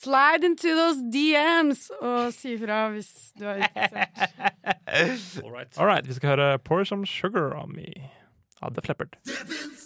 [0.03, 4.09] Slide into those DMs og si fra hvis du er interessert.
[5.45, 5.79] All right.
[5.79, 8.09] All right, vi skal høre 'Pour Some Sugar On Me'
[8.63, 9.19] av The Fleppard.
[9.27, 9.77] Devin